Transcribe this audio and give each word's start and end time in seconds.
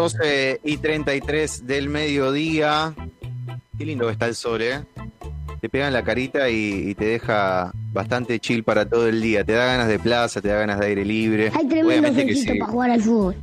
12 0.00 0.60
y 0.64 0.78
33 0.78 1.66
del 1.66 1.90
mediodía. 1.90 2.94
Qué 3.76 3.84
lindo 3.84 4.06
que 4.06 4.12
está 4.12 4.28
el 4.28 4.34
sol, 4.34 4.62
¿eh? 4.62 4.82
Te 5.60 5.68
pega 5.68 5.88
en 5.88 5.92
la 5.92 6.02
carita 6.02 6.48
y, 6.48 6.94
te 6.94 7.04
deja 7.04 7.70
bastante 7.92 8.40
chill 8.40 8.64
para 8.64 8.88
todo 8.88 9.08
el 9.08 9.20
día. 9.20 9.44
Te 9.44 9.52
da 9.52 9.66
ganas 9.66 9.88
de 9.88 9.98
plaza, 9.98 10.40
te 10.40 10.48
da 10.48 10.56
ganas 10.56 10.80
de 10.80 10.86
aire 10.86 11.04
libre. 11.04 11.52
Hay 11.54 11.68
tremendo 11.68 12.14
solcito 12.14 12.54
para 12.58 12.72
jugar 12.72 12.90
al 12.92 13.02
fútbol. 13.02 13.36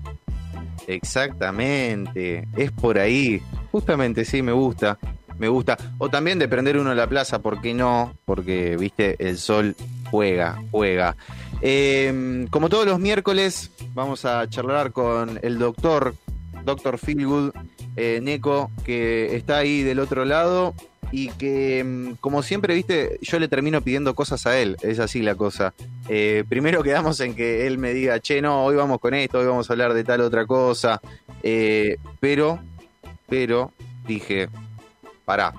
Exactamente, 0.87 2.47
es 2.57 2.71
por 2.71 2.97
ahí. 2.97 3.39
Justamente, 3.71 4.25
sí, 4.25 4.41
me 4.41 4.51
gusta. 4.51 4.97
Me 5.37 5.49
gusta. 5.49 5.77
O 5.99 6.09
también 6.09 6.39
de 6.39 6.47
prender 6.47 6.79
uno 6.79 6.89
en 6.89 6.97
la 6.97 7.05
plaza, 7.05 7.37
¿por 7.37 7.61
qué 7.61 7.75
no? 7.75 8.15
Porque, 8.25 8.77
viste, 8.77 9.15
el 9.19 9.37
sol 9.37 9.75
juega, 10.09 10.59
juega. 10.71 11.15
Em, 11.61 12.47
como 12.47 12.67
todos 12.67 12.87
los 12.87 12.99
miércoles, 12.99 13.69
vamos 13.93 14.25
a 14.25 14.49
charlar 14.49 14.91
con 14.91 15.39
el 15.43 15.59
doctor, 15.59 16.15
doctor 16.63 16.97
Feelgood, 16.97 17.51
eh, 17.95 18.19
Neko, 18.21 18.71
que 18.85 19.35
está 19.35 19.57
ahí 19.57 19.83
del 19.83 19.99
otro 19.99 20.25
lado 20.25 20.73
y 21.11 21.29
que, 21.29 21.79
em, 21.79 22.15
como 22.17 22.43
siempre, 22.43 22.75
viste, 22.75 23.17
yo 23.21 23.39
le 23.39 23.47
termino 23.47 23.81
pidiendo 23.81 24.13
cosas 24.13 24.45
a 24.45 24.59
él, 24.59 24.77
es 24.81 24.99
así 24.99 25.21
la 25.21 25.35
cosa. 25.35 25.73
Eh, 26.09 26.43
primero 26.47 26.83
quedamos 26.83 27.19
en 27.21 27.35
que 27.35 27.65
él 27.65 27.77
me 27.77 27.93
diga, 27.93 28.19
che, 28.19 28.41
no, 28.41 28.65
hoy 28.65 28.75
vamos 28.75 28.99
con 28.99 29.13
esto, 29.13 29.39
hoy 29.39 29.45
vamos 29.45 29.69
a 29.69 29.73
hablar 29.73 29.93
de 29.93 30.03
tal 30.03 30.21
otra 30.21 30.45
cosa, 30.45 31.01
eh, 31.43 31.97
pero, 32.19 32.59
pero, 33.27 33.71
dije, 34.05 34.49
pará, 35.25 35.53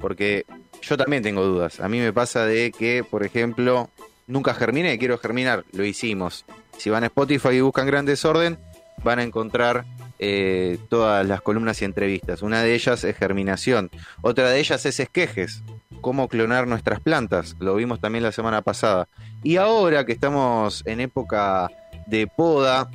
porque 0.00 0.46
yo 0.82 0.96
también 0.96 1.22
tengo 1.22 1.44
dudas. 1.44 1.80
A 1.80 1.88
mí 1.88 1.98
me 1.98 2.12
pasa 2.12 2.46
de 2.46 2.72
que, 2.72 3.04
por 3.08 3.24
ejemplo, 3.24 3.90
nunca 4.26 4.54
germiné, 4.54 4.98
quiero 4.98 5.18
germinar, 5.18 5.64
lo 5.72 5.84
hicimos. 5.84 6.44
Si 6.76 6.90
van 6.90 7.04
a 7.04 7.06
Spotify 7.06 7.50
y 7.50 7.60
buscan 7.60 7.86
Gran 7.86 8.06
Desorden, 8.06 8.58
van 9.02 9.18
a 9.18 9.22
encontrar 9.22 9.84
eh, 10.18 10.78
todas 10.88 11.26
las 11.26 11.40
columnas 11.40 11.82
y 11.82 11.84
entrevistas. 11.84 12.42
Una 12.42 12.62
de 12.62 12.74
ellas 12.74 13.02
es 13.04 13.16
germinación, 13.16 13.90
otra 14.20 14.50
de 14.50 14.60
ellas 14.60 14.86
es 14.86 15.00
esquejes, 15.00 15.62
cómo 16.00 16.28
clonar 16.28 16.66
nuestras 16.66 17.00
plantas, 17.00 17.56
lo 17.58 17.74
vimos 17.74 18.00
también 18.00 18.22
la 18.22 18.32
semana 18.32 18.62
pasada. 18.62 19.08
Y 19.42 19.56
ahora 19.56 20.06
que 20.06 20.12
estamos 20.12 20.82
en 20.86 21.00
época 21.00 21.70
de 22.06 22.26
poda, 22.26 22.90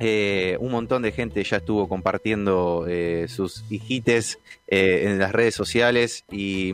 eh, 0.00 0.56
un 0.60 0.72
montón 0.72 1.02
de 1.02 1.12
gente 1.12 1.42
ya 1.44 1.58
estuvo 1.58 1.88
compartiendo 1.88 2.84
eh, 2.88 3.26
sus 3.28 3.64
hijites 3.70 4.38
en 4.66 5.18
las 5.18 5.32
redes 5.32 5.54
sociales 5.54 6.24
y 6.30 6.72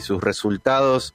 sus 0.00 0.22
resultados 0.22 1.14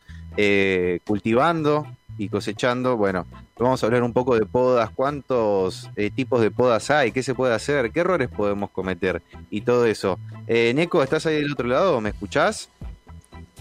cultivando 1.05 1.87
y 2.17 2.29
cosechando. 2.29 2.97
Bueno, 2.97 3.25
vamos 3.57 3.83
a 3.83 3.85
hablar 3.85 4.03
un 4.03 4.13
poco 4.13 4.37
de 4.37 4.45
podas, 4.45 4.89
cuántos 4.89 5.89
eh, 5.95 6.09
tipos 6.09 6.41
de 6.41 6.51
podas 6.51 6.89
hay, 6.91 7.11
qué 7.11 7.23
se 7.23 7.35
puede 7.35 7.53
hacer, 7.53 7.91
qué 7.91 8.01
errores 8.01 8.29
podemos 8.29 8.69
cometer 8.71 9.21
y 9.49 9.61
todo 9.61 9.85
eso. 9.85 10.19
Eh, 10.47 10.73
Neko, 10.75 11.03
¿estás 11.03 11.25
ahí 11.25 11.35
del 11.35 11.53
otro 11.53 11.67
lado? 11.67 12.01
¿Me 12.01 12.09
escuchás? 12.09 12.69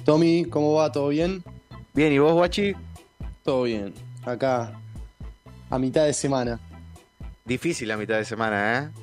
Tommy, 0.05 0.45
¿cómo 0.47 0.75
va? 0.75 0.91
¿Todo 0.91 1.08
bien? 1.08 1.42
Bien, 1.95 2.12
¿y 2.12 2.19
vos, 2.19 2.33
Guachi? 2.33 2.75
Todo 3.42 3.64
bien, 3.64 3.92
acá 4.25 4.73
a 5.70 5.78
mitad 5.78 6.05
de 6.05 6.12
semana. 6.12 6.61
Difícil 7.45 7.89
la 7.89 7.97
mitad 7.97 8.17
de 8.17 8.25
semana, 8.25 8.78
¿eh? 8.78 9.02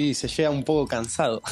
Y 0.00 0.14
se 0.14 0.28
llega 0.28 0.48
un 0.48 0.64
poco 0.64 0.86
cansado. 0.86 1.42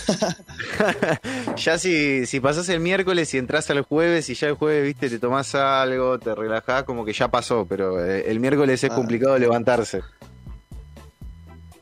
ya 1.57 1.77
si, 1.77 2.25
si 2.25 2.41
pasás 2.41 2.67
el 2.71 2.81
miércoles 2.81 3.35
y 3.35 3.37
entras 3.37 3.69
al 3.69 3.83
jueves 3.83 4.31
y 4.31 4.35
ya 4.35 4.49
el 4.49 4.55
jueves, 4.55 4.85
viste, 4.85 5.11
te 5.11 5.19
tomás 5.19 5.55
algo, 5.55 6.19
te 6.19 6.35
relajás, 6.35 6.85
como 6.85 7.05
que 7.05 7.13
ya 7.13 7.29
pasó, 7.29 7.67
pero 7.69 8.03
eh, 8.03 8.31
el 8.31 8.41
miércoles 8.41 8.83
es 8.83 8.91
ah. 8.91 8.95
complicado 8.95 9.37
levantarse. 9.39 10.01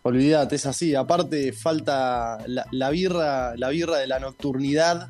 Olvídate, 0.03 0.57
es 0.57 0.67
así. 0.67 0.97
Aparte, 0.97 1.53
falta 1.53 2.39
la, 2.49 2.91
birra, 2.91 3.55
la 3.57 3.69
birra 3.69 3.99
de 3.99 4.09
la 4.09 4.19
nocturnidad, 4.19 5.09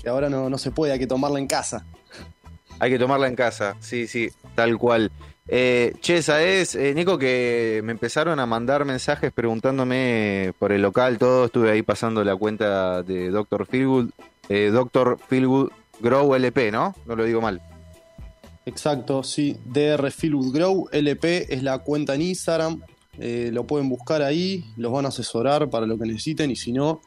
que 0.00 0.08
ahora 0.08 0.28
no, 0.28 0.48
no 0.48 0.56
se 0.56 0.70
puede, 0.70 0.92
hay 0.92 1.00
que 1.00 1.08
tomarla 1.08 1.40
en 1.40 1.48
casa. 1.48 1.84
Hay 2.78 2.92
que 2.92 2.98
tomarla 2.98 3.26
en 3.26 3.34
casa, 3.34 3.74
sí, 3.80 4.06
sí, 4.06 4.30
tal 4.54 4.78
cual. 4.78 5.10
Eh, 5.52 5.94
che, 6.00 6.18
es, 6.18 6.76
eh, 6.76 6.94
Nico, 6.94 7.18
que 7.18 7.80
me 7.82 7.90
empezaron 7.90 8.38
a 8.38 8.46
mandar 8.46 8.84
mensajes 8.84 9.32
preguntándome 9.32 10.52
por 10.60 10.70
el 10.70 10.80
local, 10.80 11.18
todo. 11.18 11.46
Estuve 11.46 11.72
ahí 11.72 11.82
pasando 11.82 12.22
la 12.22 12.36
cuenta 12.36 13.02
de 13.02 13.30
Dr. 13.30 13.66
Philwood, 13.66 14.10
eh, 14.48 14.70
Dr. 14.72 15.18
Philwood 15.28 15.70
Grow 15.98 16.36
LP, 16.36 16.70
¿no? 16.70 16.94
No 17.04 17.16
lo 17.16 17.24
digo 17.24 17.40
mal. 17.40 17.60
Exacto, 18.64 19.24
sí. 19.24 19.56
DR 19.64 20.12
Philwood 20.12 20.54
Grow 20.54 20.88
LP 20.92 21.52
es 21.52 21.64
la 21.64 21.78
cuenta 21.78 22.14
en 22.14 22.22
Instagram. 22.22 22.82
Eh, 23.18 23.50
lo 23.52 23.66
pueden 23.66 23.88
buscar 23.88 24.22
ahí, 24.22 24.64
los 24.76 24.92
van 24.92 25.04
a 25.04 25.08
asesorar 25.08 25.68
para 25.68 25.84
lo 25.84 25.98
que 25.98 26.06
necesiten. 26.06 26.52
Y 26.52 26.56
si 26.56 26.70
no, 26.70 27.02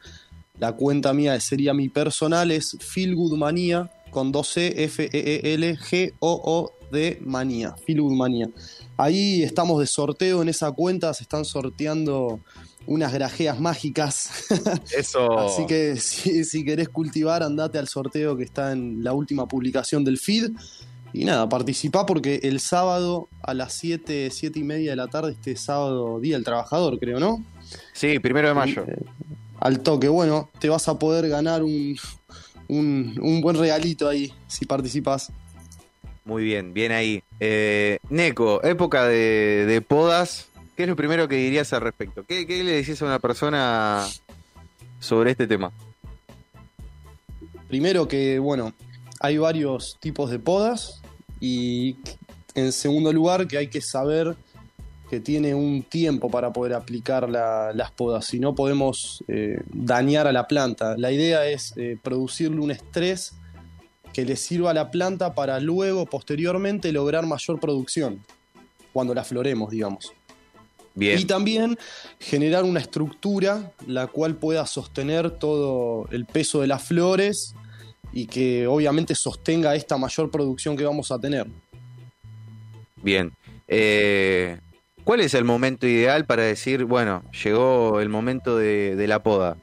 la 0.59 0.73
cuenta 0.73 1.13
mía 1.13 1.39
sería 1.39 1.73
mi 1.73 1.87
personal, 1.87 2.51
es 2.51 2.77
Philwood 2.93 3.37
Manía 3.37 3.89
con 4.09 4.33
12 4.33 4.83
F 4.83 5.09
E 5.13 6.13
O 6.19 6.73
de 6.93 7.19
Manía, 7.25 7.75
Philwood 7.85 8.13
Manía. 8.13 8.49
Ahí 8.95 9.43
estamos 9.43 9.79
de 9.79 9.87
sorteo 9.87 10.41
en 10.41 10.49
esa 10.49 10.71
cuenta, 10.71 11.13
se 11.13 11.23
están 11.23 11.43
sorteando 11.43 12.39
unas 12.85 13.13
grajeas 13.13 13.59
mágicas. 13.59 14.47
Eso. 14.97 15.39
Así 15.39 15.65
que 15.65 15.97
si, 15.97 16.63
querés 16.63 16.89
cultivar, 16.89 17.43
andate 17.43 17.77
al 17.77 17.87
sorteo 17.87 18.37
que 18.37 18.43
está 18.43 18.71
en 18.71 19.03
la 19.03 19.13
última 19.13 19.47
publicación 19.47 20.03
del 20.03 20.17
feed. 20.17 20.51
Y 21.13 21.25
nada, 21.25 21.47
participá 21.47 22.05
porque 22.05 22.39
el 22.43 22.59
sábado 22.59 23.29
a 23.43 23.53
las 23.53 23.73
7, 23.73 24.29
7 24.31 24.59
y 24.59 24.63
media 24.63 24.91
de 24.91 24.95
la 24.95 25.07
tarde, 25.07 25.33
este 25.33 25.55
sábado, 25.55 26.19
Día 26.19 26.35
del 26.35 26.43
Trabajador, 26.43 26.97
creo, 26.99 27.19
¿no? 27.19 27.43
Sí, 27.93 28.17
primero 28.19 28.47
de 28.47 28.53
mayo. 28.55 28.83
Eh, 28.87 29.03
al 29.59 29.81
toque, 29.81 30.09
bueno, 30.09 30.49
te 30.59 30.69
vas 30.69 30.87
a 30.87 30.97
poder 30.97 31.29
ganar 31.29 31.61
un, 31.63 31.95
un, 32.67 33.41
buen 33.41 33.57
regalito 33.57 34.09
ahí 34.09 34.33
si 34.47 34.65
participas. 34.65 35.31
Muy 36.25 36.43
bien, 36.43 36.73
bien 36.73 36.91
ahí. 36.91 37.21
Eh, 37.39 37.99
Neko, 38.09 38.63
época 38.63 39.07
de, 39.07 39.83
podas. 39.85 40.47
¿Qué 40.75 40.83
es 40.83 40.89
lo 40.89 40.95
primero 40.95 41.27
que 41.27 41.35
dirías 41.35 41.73
al 41.73 41.81
respecto? 41.81 42.23
¿Qué, 42.25 42.45
le 42.45 42.71
decís 42.71 43.01
a 43.01 43.05
una 43.05 43.19
persona 43.19 44.05
sobre 44.99 45.31
este 45.31 45.47
tema? 45.47 45.71
Primero 47.67 48.07
que, 48.07 48.39
bueno, 48.39 48.73
hay 49.19 49.37
varios 49.37 49.97
tipos 49.99 50.31
de 50.31 50.39
podas 50.39 51.01
y 51.39 51.97
en 52.55 52.71
segundo 52.71 53.11
lugar 53.11 53.47
que 53.47 53.57
hay 53.57 53.67
que 53.67 53.81
saber 53.81 54.35
que 55.09 55.19
tiene 55.19 55.53
un 55.53 55.83
tiempo 55.83 56.31
para 56.31 56.53
poder 56.53 56.73
aplicar 56.73 57.29
las 57.29 57.91
podas, 57.91 58.25
si 58.25 58.39
no 58.39 58.55
podemos 58.55 59.23
eh, 59.27 59.61
dañar 59.71 60.25
a 60.25 60.31
la 60.31 60.47
planta. 60.47 60.95
La 60.97 61.11
idea 61.11 61.45
es 61.45 61.73
eh, 61.75 61.97
producirle 62.01 62.61
un 62.61 62.71
estrés 62.71 63.33
que 64.13 64.25
le 64.25 64.35
sirva 64.35 64.71
a 64.71 64.73
la 64.73 64.91
planta 64.91 65.33
para 65.33 65.59
luego, 65.59 66.05
posteriormente, 66.05 66.91
lograr 66.91 67.25
mayor 67.25 67.59
producción, 67.59 68.23
cuando 68.93 69.13
la 69.13 69.23
floremos, 69.23 69.71
digamos. 69.71 70.13
Bien. 70.95 71.19
Y 71.19 71.25
también 71.25 71.77
generar 72.19 72.63
una 72.63 72.79
estructura 72.79 73.71
la 73.87 74.07
cual 74.07 74.35
pueda 74.35 74.65
sostener 74.67 75.31
todo 75.31 76.07
el 76.11 76.25
peso 76.25 76.61
de 76.61 76.67
las 76.67 76.83
flores 76.83 77.55
y 78.11 78.27
que 78.27 78.67
obviamente 78.67 79.15
sostenga 79.15 79.75
esta 79.75 79.97
mayor 79.97 80.29
producción 80.29 80.77
que 80.77 80.85
vamos 80.85 81.11
a 81.11 81.17
tener. 81.17 81.47
Bien. 83.01 83.33
Eh, 83.67 84.59
¿Cuál 85.03 85.19
es 85.19 85.33
el 85.33 85.43
momento 85.43 85.87
ideal 85.87 86.25
para 86.25 86.43
decir, 86.43 86.85
bueno, 86.85 87.23
llegó 87.43 87.99
el 87.99 88.07
momento 88.07 88.57
de, 88.57 89.03
la 89.07 89.21
poda? 89.21 89.57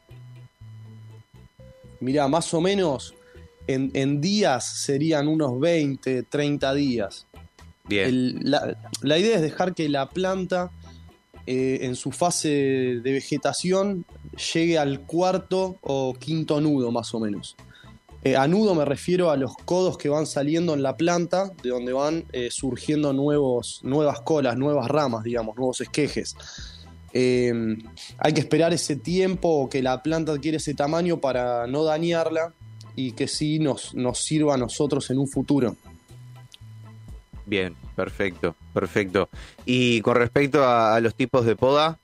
Mira, 2.00 2.28
más 2.28 2.52
o 2.52 2.60
menos 2.60 3.14
en, 3.74 4.20
días 4.20 4.64
serían 4.64 5.28
unos 5.28 5.58
20, 5.60 6.24
30 6.24 6.74
días. 6.74 7.26
Bien. 7.84 8.38
la, 8.42 9.18
idea 9.18 9.36
es 9.36 9.42
dejar 9.42 9.74
que 9.74 9.88
la 9.88 10.08
planta 10.08 10.70
eh, 11.46 11.80
en 11.82 11.96
su 11.96 12.12
fase 12.12 12.48
de 13.02 13.12
vegetación 13.12 14.04
llegue 14.54 14.78
al 14.78 15.00
cuarto 15.00 15.76
o 15.82 16.14
quinto 16.14 16.60
nudo 16.60 16.92
más 16.92 17.12
o 17.14 17.20
menos. 17.20 17.56
Eh, 18.22 18.36
a 18.36 18.46
nudo 18.46 18.74
me 18.74 18.84
refiero 18.84 19.30
a 19.30 19.36
los 19.36 19.56
codos 19.56 19.96
que 19.96 20.10
van 20.10 20.26
saliendo 20.26 20.74
en 20.74 20.82
la 20.82 20.96
planta, 20.96 21.50
de 21.62 21.70
donde 21.70 21.92
van 21.92 22.24
eh, 22.32 22.48
surgiendo 22.50 23.14
nuevos, 23.14 23.80
nuevas 23.82 24.20
colas, 24.20 24.58
nuevas 24.58 24.88
ramas, 24.88 25.24
digamos, 25.24 25.56
nuevos 25.56 25.80
esquejes. 25.80 26.36
Eh, 27.14 27.52
hay 28.18 28.32
que 28.34 28.40
esperar 28.40 28.72
ese 28.72 28.96
tiempo 28.96 29.68
que 29.70 29.82
la 29.82 30.02
planta 30.02 30.32
adquiere 30.32 30.58
ese 30.58 30.74
tamaño 30.74 31.20
para 31.20 31.66
no 31.66 31.82
dañarla 31.84 32.54
y 32.96 33.12
que 33.12 33.28
sí 33.28 33.58
nos, 33.58 33.94
nos 33.94 34.18
sirva 34.18 34.54
a 34.54 34.56
nosotros 34.56 35.10
en 35.10 35.18
un 35.18 35.28
futuro. 35.28 35.76
Bien, 37.46 37.74
perfecto, 37.96 38.54
perfecto. 38.72 39.28
Y 39.64 40.00
con 40.02 40.16
respecto 40.16 40.64
a 40.64 41.00
los 41.00 41.14
tipos 41.14 41.44
de 41.44 41.56
poda. 41.56 41.98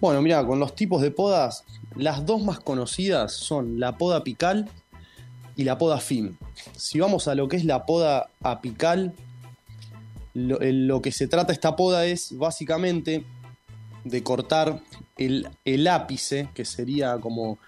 Bueno, 0.00 0.22
mira, 0.22 0.44
con 0.44 0.58
los 0.58 0.74
tipos 0.74 1.02
de 1.02 1.10
podas, 1.10 1.64
las 1.94 2.24
dos 2.26 2.42
más 2.42 2.60
conocidas 2.60 3.32
son 3.32 3.80
la 3.80 3.96
poda 3.96 4.18
apical 4.18 4.68
y 5.56 5.64
la 5.64 5.78
poda 5.78 5.98
FIM. 5.98 6.36
Si 6.76 7.00
vamos 7.00 7.28
a 7.28 7.34
lo 7.34 7.48
que 7.48 7.56
es 7.56 7.64
la 7.64 7.84
poda 7.86 8.30
apical, 8.42 9.14
lo, 10.34 10.58
lo 10.60 11.02
que 11.02 11.12
se 11.12 11.26
trata 11.26 11.52
esta 11.52 11.74
poda 11.74 12.06
es 12.06 12.36
básicamente 12.36 13.24
de 14.04 14.22
cortar 14.22 14.80
el, 15.16 15.48
el 15.64 15.86
ápice, 15.88 16.48
que 16.54 16.64
sería 16.64 17.18
como 17.18 17.58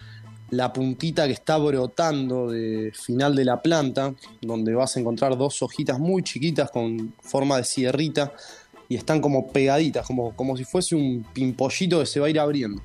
la 0.51 0.73
puntita 0.73 1.27
que 1.27 1.33
está 1.33 1.57
brotando 1.59 2.51
de 2.51 2.93
final 2.93 3.35
de 3.35 3.45
la 3.45 3.63
planta, 3.63 4.15
donde 4.41 4.75
vas 4.75 4.97
a 4.97 5.01
encontrar 5.01 5.37
dos 5.37 5.63
hojitas 5.63 5.99
muy 5.99 6.23
chiquitas 6.23 6.71
con 6.71 7.15
forma 7.21 7.57
de 7.57 7.65
sierrita 7.65 8.33
y 8.89 8.97
están 8.97 9.21
como 9.21 9.49
pegaditas, 9.49 10.07
como, 10.07 10.35
como 10.35 10.57
si 10.57 10.65
fuese 10.65 10.97
un 10.97 11.25
pimpollito 11.33 12.01
que 12.01 12.07
se 12.07 12.19
va 12.19 12.27
a 12.27 12.31
ir 12.31 12.41
abriendo. 12.41 12.83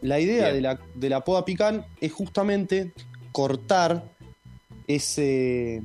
La 0.00 0.18
idea 0.18 0.52
de 0.52 0.60
la, 0.60 0.80
de 0.94 1.08
la, 1.10 1.22
poda 1.22 1.44
pican 1.44 1.84
es 2.00 2.12
justamente 2.12 2.92
cortar 3.32 4.04
ese, 4.86 5.82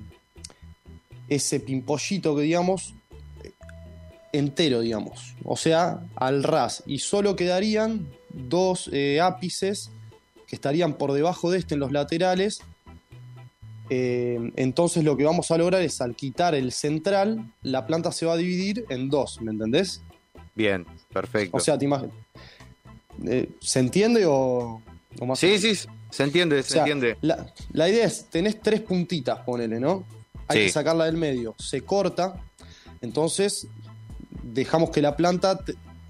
ese 1.27 1.59
pimpollito 1.59 2.35
que 2.35 2.43
digamos 2.43 2.93
entero, 4.31 4.81
digamos, 4.81 5.35
o 5.43 5.57
sea, 5.57 6.01
al 6.15 6.43
ras, 6.43 6.83
y 6.85 6.99
solo 6.99 7.35
quedarían 7.35 8.07
dos 8.29 8.89
eh, 8.93 9.19
ápices 9.19 9.89
que 10.49 10.55
estarían 10.55 10.95
por 10.95 11.13
debajo 11.13 11.51
de 11.51 11.59
este 11.59 11.75
en 11.75 11.79
los 11.79 11.91
laterales. 11.91 12.61
Eh, 13.91 14.51
entonces 14.55 15.03
lo 15.03 15.15
que 15.15 15.23
vamos 15.23 15.51
a 15.51 15.57
lograr 15.57 15.81
es 15.81 16.01
al 16.01 16.15
quitar 16.15 16.55
el 16.55 16.71
central, 16.71 17.53
la 17.61 17.85
planta 17.85 18.11
se 18.11 18.25
va 18.25 18.33
a 18.33 18.37
dividir 18.37 18.85
en 18.89 19.09
dos, 19.09 19.41
¿me 19.41 19.51
entendés? 19.51 20.01
Bien, 20.55 20.85
perfecto. 21.13 21.55
O 21.57 21.59
sea, 21.59 21.77
te 21.77 21.87
eh, 23.25 23.49
¿Se 23.61 23.79
entiende 23.79 24.25
o, 24.25 24.81
más? 25.25 25.39
Sí, 25.39 25.57
sí, 25.59 25.87
se 26.09 26.23
entiende, 26.23 26.61
se 26.63 26.79
entiende. 26.79 27.17
La, 27.21 27.89
idea 27.89 28.05
es, 28.05 28.25
tenés 28.25 28.59
tres 28.59 28.81
puntitas, 28.81 29.39
ponele, 29.39 29.79
¿no? 29.79 30.03
Hay 30.47 30.65
que 30.65 30.69
sacarla 30.69 31.05
del 31.05 31.17
medio. 31.17 31.55
Se 31.59 31.81
corta, 31.81 32.41
entonces 33.01 33.67
dejamos 34.43 34.89
que 34.89 35.01
la 35.01 35.15
planta 35.15 35.59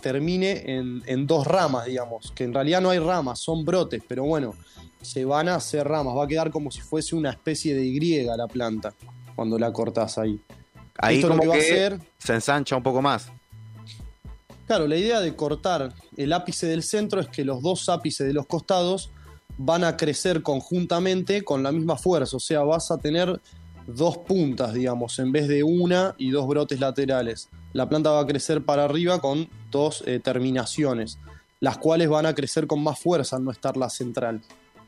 termine 0.01 0.63
en, 0.65 1.27
dos 1.27 1.45
ramas, 1.45 1.85
digamos, 1.85 2.31
que 2.33 2.43
en 2.43 2.53
realidad 2.53 2.81
no 2.81 2.89
hay 2.89 2.99
ramas, 2.99 3.39
son 3.39 3.65
brotes, 3.65 4.01
pero 4.07 4.23
bueno, 4.23 4.55
se 5.01 5.25
van 5.25 5.49
a 5.49 5.55
hacer 5.55 5.87
ramas, 5.87 6.15
va 6.15 6.25
a 6.25 6.27
quedar 6.27 6.51
como 6.51 6.71
si 6.71 6.81
fuese 6.81 7.15
una 7.15 7.31
especie 7.31 7.75
de 7.75 7.85
Y 7.85 8.23
la 8.23 8.47
planta 8.47 8.93
cuando 9.35 9.57
la 9.57 9.71
cortás 9.71 10.17
ahí. 10.17 10.39
Ahí 10.97 11.21
como 11.21 11.39
que, 11.39 11.47
va 11.47 11.55
a 11.55 11.57
hacer, 11.57 11.99
se 12.17 12.33
ensancha 12.33 12.75
un 12.75 12.83
poco 12.83 13.01
más. 13.01 13.31
Claro, 14.67 14.85
la 14.85 14.97
idea 14.97 15.19
de 15.19 15.35
cortar 15.35 15.93
el 16.15 16.33
ápice 16.33 16.67
del 16.67 16.83
centro 16.83 17.21
es 17.21 17.27
que 17.27 17.43
los 17.43 17.61
dos 17.61 17.89
ápices 17.89 18.27
de 18.27 18.33
los 18.33 18.45
costados 18.45 19.09
van 19.57 19.83
a 19.83 19.97
crecer 19.97 20.43
conjuntamente 20.43 21.43
con 21.43 21.63
la 21.63 21.71
misma 21.71 21.97
fuerza, 21.97 22.37
o 22.37 22.39
sea, 22.39 22.61
vas 22.61 22.91
a 22.91 22.97
tener 22.97 23.41
dos 23.95 24.17
puntas, 24.17 24.73
digamos, 24.73 25.19
en 25.19 25.31
vez 25.31 25.47
de 25.47 25.63
una 25.63 26.15
y 26.17 26.29
dos 26.31 26.47
brotes 26.47 26.79
laterales. 26.79 27.49
La 27.73 27.89
planta 27.89 28.11
va 28.11 28.21
a 28.21 28.25
crecer 28.25 28.63
para 28.63 28.85
arriba 28.85 29.19
con 29.19 29.49
dos 29.71 30.03
eh, 30.05 30.19
terminaciones, 30.19 31.17
las 31.59 31.77
cuales 31.77 32.09
van 32.09 32.25
a 32.25 32.35
crecer 32.35 32.67
con 32.67 32.83
más 32.83 32.99
fuerza 32.99 33.35
al 33.35 33.43
no 33.43 33.51
estar 33.51 33.77
la 33.77 33.89
central. 33.89 34.41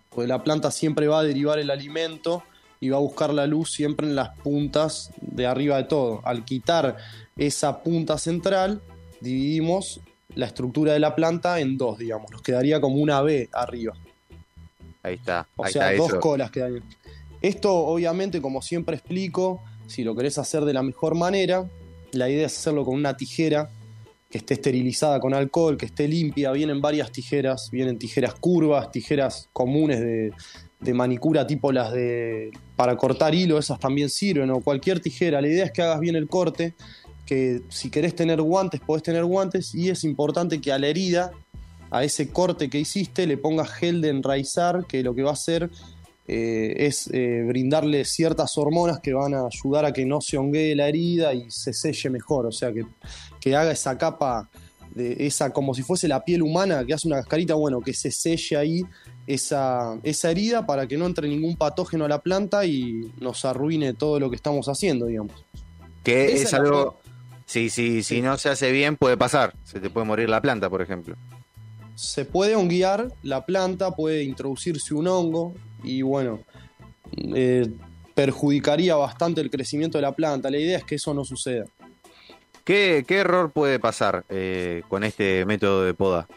Porque 0.10 0.28
la 0.28 0.44
planta 0.44 0.72
siempre 0.72 1.08
va 1.08 1.20
a 1.20 1.24
derivar 1.24 1.60
el 1.60 1.70
alimento 1.70 2.44
y 2.80 2.90
va 2.90 2.98
a 2.98 3.02
buscar 3.02 3.34
la 3.34 3.48
luz 3.48 3.72
siempre 3.72 4.08
en 4.08 4.16
las 4.16 4.38
puntas 4.40 5.12
de 5.22 5.46
arriba 5.46 5.78
de 5.78 5.84
todo. 5.84 6.22
Al 6.24 6.44
quitar 6.44 6.98
esa 7.38 7.82
punta 7.84 8.18
central, 8.18 8.82
dividimos 9.20 10.02
la 10.36 10.48
estructura 10.48 10.94
de 10.94 11.00
la 11.00 11.16
planta 11.16 11.60
en 11.60 11.78
dos, 11.78 11.98
digamos. 11.98 12.32
Nos 12.32 12.42
quedaría 12.42 12.82
como 12.82 12.96
una 12.96 13.22
B 13.22 13.50
arriba. 13.54 13.94
Ahí 15.04 15.16
está. 15.16 15.48
O 15.56 15.66
sea, 15.68 15.96
dos 15.96 16.14
colas 16.16 16.52
quedarían. 16.52 16.84
Esto, 17.42 17.74
obviamente, 17.74 18.42
como 18.42 18.62
siempre 18.62 18.96
explico, 18.96 19.64
si 19.88 20.04
lo 20.04 20.16
querés 20.16 20.38
hacer 20.38 20.64
de 20.64 20.74
la 20.74 20.84
mejor 20.84 21.16
manera, 21.16 21.68
la 22.12 22.30
idea 22.30 22.46
es 22.46 22.58
hacerlo 22.58 22.86
con 22.86 22.96
una 22.96 23.18
tijera 23.18 23.70
que 24.30 24.38
esté 24.38 24.54
esterilizada 24.54 25.20
con 25.20 25.34
alcohol, 25.34 25.78
que 25.78 25.86
esté 25.86 26.08
limpia. 26.08 26.52
Vienen 26.52 26.82
varias 26.82 27.12
tijeras, 27.12 27.70
vienen 27.72 27.98
tijeras 27.98 28.36
curvas, 28.36 28.92
tijeras 28.92 29.50
comunes 29.52 30.00
de, 30.00 30.94
manicura 30.94 31.46
tipo 31.46 31.72
las 31.72 31.92
de 31.92 32.52
para 32.76 32.96
cortar 32.96 33.36
hilo, 33.36 33.60
esas 33.60 33.80
también 33.80 34.10
sirven, 34.10 34.50
o 34.50 34.62
cualquier 34.62 35.00
tijera. 35.00 35.42
La 35.42 35.48
idea 35.48 35.66
es 35.66 35.72
que 35.72 35.82
hagas 35.82 36.00
bien 36.00 36.16
el 36.16 36.28
corte, 36.28 36.76
que 37.26 37.62
si 37.70 37.90
querés 37.90 38.16
tener 38.16 38.42
guantes, 38.42 38.80
podés 38.82 39.04
tener 39.04 39.26
guantes, 39.26 39.76
y 39.76 39.90
es 39.90 40.04
importante 40.04 40.60
que 40.62 40.72
a 40.72 40.80
la 40.80 40.88
herida, 40.88 41.32
a 41.92 42.04
ese 42.04 42.30
corte 42.30 42.70
que 42.70 42.80
hiciste, 42.80 43.28
le 43.28 43.38
pongas 43.38 43.70
gel 43.70 44.02
de 44.02 44.10
enraizar, 44.10 44.86
que 44.88 45.04
lo 45.04 45.14
que 45.14 45.24
va 45.24 45.32
a 45.32 45.34
hacer 45.34 45.70
eh, 46.28 46.76
es 46.78 47.10
eh, 47.12 47.44
brindarle 47.48 48.06
ciertas 48.06 48.58
hormonas 48.58 49.00
que 49.00 49.14
van 49.14 49.34
a 49.34 49.48
ayudar 49.48 49.86
a 49.86 49.92
que 49.92 50.06
no 50.06 50.22
se 50.22 50.38
honguee 50.38 50.76
la 50.76 50.88
herida 50.88 51.34
y 51.34 51.50
se 51.50 51.74
selle 51.74 52.10
mejor, 52.10 52.46
o 52.46 52.52
sea, 52.52 52.72
que, 52.72 52.86
que 53.40 53.56
haga 53.56 53.72
esa 53.72 53.98
capa, 53.98 54.50
de 54.94 55.26
esa 55.26 55.52
como 55.52 55.74
si 55.74 55.82
fuese 55.84 56.08
la 56.08 56.24
piel 56.24 56.42
humana, 56.44 56.86
que 56.86 56.94
hace 56.94 57.08
una 57.08 57.18
cascarita, 57.18 57.56
bueno, 57.56 57.82
que 57.82 57.94
se 57.94 58.12
selle 58.12 58.58
ahí 58.58 58.86
esa, 59.26 59.98
esa 60.04 60.32
herida 60.32 60.66
para 60.66 60.88
que 60.88 60.98
no 60.98 61.06
entre 61.06 61.28
ningún 61.28 61.56
patógeno 61.56 62.06
a 62.06 62.08
la 62.08 62.20
planta 62.20 62.66
y 62.66 63.12
nos 63.20 63.44
arruine 63.46 63.94
todo 63.94 64.20
lo 64.20 64.30
que 64.30 64.36
estamos 64.36 64.68
haciendo, 64.68 65.08
digamos. 65.08 65.46
Que 66.04 66.34
es 66.34 66.54
algo, 66.54 67.00
si, 67.46 67.70
sí. 67.70 68.04
si 68.04 68.22
no 68.22 68.38
se 68.38 68.50
hace 68.50 68.72
bien 68.72 68.96
puede 68.96 69.18
pasar, 69.18 69.56
se 69.64 69.80
te 69.80 69.90
puede 69.90 70.06
morir 70.06 70.30
la 70.30 70.42
planta, 70.42 70.70
por 70.70 70.82
ejemplo 70.82 71.16
se 72.02 72.26
puede 72.26 72.56
honguear 72.56 73.10
la 73.22 73.46
planta, 73.46 73.92
puede 73.92 74.24
introducirse 74.24 74.96
un 74.96 75.08
hongo 75.08 75.54
y 75.84 76.02
bueno, 76.02 76.40
eh, 77.36 77.70
perjudicaría 78.14 78.96
bastante 78.96 79.42
el 79.42 79.50
crecimiento 79.50 79.98
de 79.98 80.04
la 80.04 80.12
planta. 80.12 80.50
La 80.50 80.58
idea 80.58 80.78
es 80.78 80.84
que 80.84 80.96
eso 80.96 81.14
no 81.14 81.26
suceda. 81.26 81.66
¿Qué, 82.64 83.04
error 83.10 83.52
puede 83.52 83.80
pasar 83.80 84.24
eh, 84.30 84.84
con 84.88 85.04
este 85.04 85.46
método 85.46 85.84
de 85.84 85.94
poda? 85.94 86.28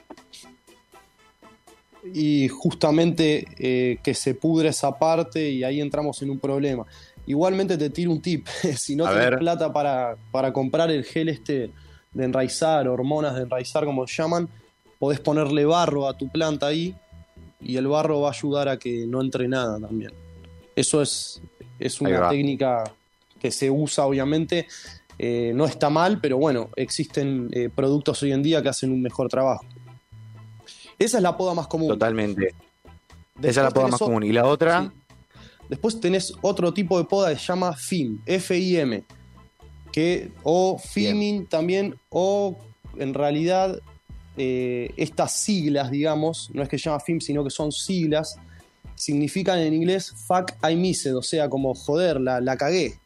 Y 2.13 2.49
justamente 2.49 3.47
eh, 3.59 3.99
que 4.03 4.15
se 4.15 4.35
pudre 4.35 4.71
esa 4.71 4.99
parte 4.99 5.49
y 5.51 5.65
ahí 5.65 5.81
entramos 5.81 6.21
en 6.23 6.31
un 6.31 6.39
problema. 6.39 6.85
Igualmente 7.27 7.79
te 7.79 7.91
tiro 7.91 8.11
un 8.11 8.21
tip, 8.21 8.47
si 8.77 8.97
no 8.97 9.09
tienes 9.09 9.39
plata 9.39 9.73
para, 9.73 10.17
para 10.31 10.53
comprar 10.53 10.91
el 10.91 11.05
gel 11.05 11.29
este 11.29 11.71
de 12.13 12.25
enraizar, 12.25 12.87
hormonas 12.89 13.35
de 13.35 13.43
enraizar 13.43 13.85
como 13.85 14.07
se 14.07 14.23
llaman, 14.23 14.49
podés 14.99 15.21
ponerle 15.21 15.65
barro 15.65 16.09
a 16.09 16.17
tu 16.17 16.29
planta 16.29 16.67
ahí 16.67 16.95
y 17.65 17.77
el 17.77 17.87
barro 17.87 18.21
va 18.21 18.29
a 18.29 18.33
ayudar 18.33 18.69
a 18.69 18.79
que 18.79 19.07
no 19.07 19.21
entre 19.21 19.49
nada 19.49 19.81
también. 19.81 20.13
Eso 20.77 21.03
es, 21.03 21.41
es 21.79 22.01
una 22.01 22.29
técnica 22.29 22.85
que 23.41 23.51
se 23.51 23.71
usa 23.71 24.07
obviamente, 24.07 24.67
eh, 25.19 25.53
no 25.55 25.67
está 25.67 25.91
mal, 25.91 26.21
pero 26.21 26.39
bueno, 26.39 26.71
existen 26.77 27.49
eh, 27.53 27.69
productos 27.75 28.23
hoy 28.23 28.33
en 28.33 28.43
día 28.43 28.63
que 28.63 28.69
hacen 28.69 28.93
un 28.93 29.03
mejor 29.03 29.29
trabajo. 29.29 29.65
Esa 30.99 31.19
es 31.19 31.23
la 31.23 31.37
poda 31.37 31.55
más 31.55 31.67
común. 31.67 31.89
Totalmente. 31.89 32.55
Esa 33.41 33.49
es 33.49 33.57
la 33.65 33.71
poda 33.71 33.89
más 33.89 34.01
común. 34.01 34.23
¿Y 34.23 34.33
la 34.33 34.47
otra? 34.47 34.93
Después 35.69 36.01
tenés 36.01 36.35
otro 36.41 36.73
tipo 36.73 36.99
de 36.99 37.05
poda 37.05 37.31
que 37.31 37.39
se 37.39 37.47
llama 37.47 37.75
FIM, 37.75 38.21
F-I-M, 38.27 39.05
que, 39.93 40.31
o 40.43 40.79
FIMING 40.79 41.49
también, 41.49 41.97
o 42.11 42.59
en 42.97 43.15
realidad 43.15 43.81
eh, 44.37 44.93
estas 44.97 45.33
siglas, 45.33 45.91
digamos, 45.91 46.51
no 46.53 46.63
es 46.63 46.69
que 46.69 46.79
se 46.79 46.85
llama 46.85 47.01
film, 47.01 47.21
sino 47.21 47.45
que 47.45 47.51
son 47.51 47.71
siglas, 47.71 48.37
significan 48.95 49.59
en 49.59 49.75
inglés 49.75 50.13
fuck 50.27 50.53
I 50.69 50.77
missed, 50.77 51.15
o 51.17 51.23
sea, 51.23 51.49
como 51.49 51.75
joder, 51.75 52.21
la, 52.21 52.41
la 52.41 52.57
cagué, 52.57 52.99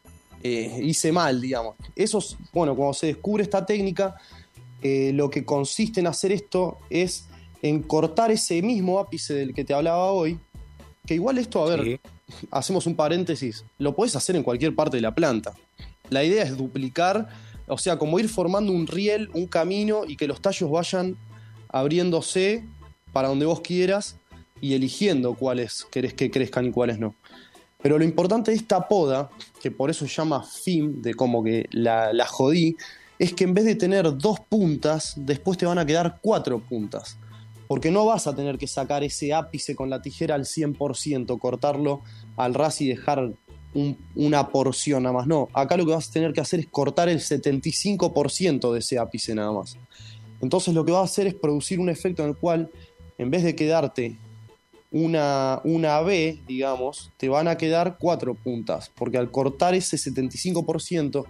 eh, 0.43 0.79
hice 0.81 1.11
mal, 1.11 1.41
digamos. 1.41 1.75
Eso, 1.95 2.23
bueno, 2.53 2.75
cuando 2.75 2.93
se 2.93 3.07
descubre 3.07 3.43
esta 3.43 3.65
técnica, 3.65 4.15
eh, 4.81 5.11
lo 5.13 5.29
que 5.29 5.43
consiste 5.43 5.99
en 5.99 6.07
hacer 6.07 6.31
esto 6.31 6.77
es 6.89 7.25
en 7.61 7.83
cortar 7.83 8.31
ese 8.31 8.61
mismo 8.61 8.99
ápice 8.99 9.33
del 9.33 9.53
que 9.53 9.65
te 9.65 9.73
hablaba 9.73 10.11
hoy, 10.11 10.39
que 11.05 11.15
igual 11.15 11.37
esto, 11.37 11.63
a 11.63 11.75
ver, 11.75 11.99
hacemos 12.51 12.87
un 12.87 12.95
paréntesis, 12.95 13.65
lo 13.77 13.95
puedes 13.95 14.15
hacer 14.15 14.35
en 14.35 14.43
cualquier 14.43 14.75
parte 14.75 14.97
de 14.97 15.01
la 15.01 15.13
planta. 15.13 15.53
La 16.09 16.23
idea 16.23 16.43
es 16.43 16.57
duplicar 16.57 17.27
o 17.69 17.77
sea, 17.77 17.97
como 17.97 18.19
ir 18.19 18.27
formando 18.27 18.71
un 18.71 18.87
riel, 18.87 19.29
un 19.33 19.47
camino 19.47 20.01
y 20.07 20.17
que 20.17 20.27
los 20.27 20.41
tallos 20.41 20.69
vayan 20.69 21.17
abriéndose 21.69 22.65
para 23.13 23.27
donde 23.27 23.45
vos 23.45 23.61
quieras 23.61 24.17
y 24.59 24.73
eligiendo 24.73 25.35
cuáles 25.35 25.85
querés 25.91 26.13
que 26.13 26.29
crezcan 26.29 26.65
y 26.65 26.71
cuáles 26.71 26.99
no. 26.99 27.15
Pero 27.81 27.97
lo 27.97 28.03
importante 28.03 28.51
de 28.51 28.57
esta 28.57 28.87
poda, 28.87 29.29
que 29.61 29.71
por 29.71 29.89
eso 29.89 30.05
se 30.05 30.13
llama 30.13 30.43
fin, 30.43 31.01
de 31.01 31.13
como 31.13 31.43
que 31.43 31.67
la, 31.71 32.11
la 32.11 32.25
jodí, 32.25 32.75
es 33.19 33.33
que 33.33 33.45
en 33.45 33.53
vez 33.53 33.65
de 33.65 33.75
tener 33.75 34.17
dos 34.17 34.39
puntas, 34.41 35.13
después 35.15 35.57
te 35.57 35.65
van 35.65 35.77
a 35.77 35.85
quedar 35.85 36.19
cuatro 36.21 36.59
puntas. 36.59 37.17
Porque 37.67 37.91
no 37.91 38.05
vas 38.05 38.25
a 38.27 38.35
tener 38.35 38.57
que 38.57 38.67
sacar 38.67 39.03
ese 39.03 39.33
ápice 39.33 39.75
con 39.75 39.89
la 39.89 40.01
tijera 40.01 40.35
al 40.35 40.45
100%, 40.45 41.37
cortarlo 41.39 42.01
al 42.35 42.53
ras 42.53 42.81
y 42.81 42.87
dejar 42.87 43.31
una 44.15 44.47
porción 44.49 45.03
nada 45.03 45.13
más. 45.13 45.27
No, 45.27 45.47
acá 45.53 45.77
lo 45.77 45.85
que 45.85 45.91
vas 45.91 46.09
a 46.09 46.11
tener 46.11 46.33
que 46.33 46.41
hacer 46.41 46.59
es 46.59 46.67
cortar 46.67 47.09
el 47.09 47.19
75% 47.19 48.73
de 48.73 48.79
ese 48.79 48.97
ápice 48.97 49.35
nada 49.35 49.51
más. 49.51 49.77
Entonces 50.41 50.73
lo 50.73 50.85
que 50.85 50.91
vas 50.91 51.01
a 51.01 51.05
hacer 51.05 51.27
es 51.27 51.35
producir 51.35 51.79
un 51.79 51.89
efecto 51.89 52.23
en 52.23 52.29
el 52.29 52.35
cual, 52.35 52.69
en 53.17 53.29
vez 53.29 53.43
de 53.43 53.55
quedarte 53.55 54.17
una, 54.91 55.61
una 55.63 56.01
B, 56.01 56.41
digamos, 56.47 57.11
te 57.17 57.29
van 57.29 57.47
a 57.47 57.57
quedar 57.57 57.97
cuatro 57.99 58.33
puntas, 58.33 58.91
porque 58.95 59.17
al 59.17 59.29
cortar 59.29 59.75
ese 59.75 59.97
75%, 59.97 61.25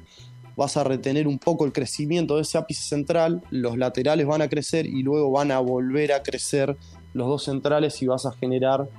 vas 0.59 0.75
a 0.75 0.83
retener 0.83 1.25
un 1.25 1.39
poco 1.39 1.65
el 1.65 1.71
crecimiento 1.71 2.35
de 2.35 2.41
ese 2.41 2.57
ápice 2.57 2.83
central, 2.83 3.41
los 3.49 3.77
laterales 3.77 4.27
van 4.27 4.41
a 4.41 4.49
crecer 4.49 4.85
y 4.85 5.03
luego 5.03 5.31
van 5.31 5.51
a 5.51 5.59
volver 5.59 6.11
a 6.11 6.21
crecer 6.21 6.75
los 7.13 7.27
dos 7.27 7.45
centrales 7.45 8.01
y 8.01 8.07
vas 8.07 8.25
a 8.25 8.33
generar 8.33 8.89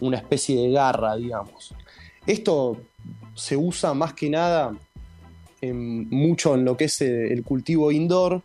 una 0.00 0.16
especie 0.16 0.56
de 0.56 0.70
garra, 0.70 1.14
digamos. 1.16 1.74
Esto 2.28 2.76
se 3.34 3.56
usa 3.56 3.94
más 3.94 4.12
que 4.12 4.28
nada 4.28 4.76
mucho 5.62 6.54
en 6.54 6.66
lo 6.66 6.76
que 6.76 6.84
es 6.84 7.00
eh, 7.00 7.32
el 7.32 7.42
cultivo 7.42 7.90
indoor, 7.90 8.42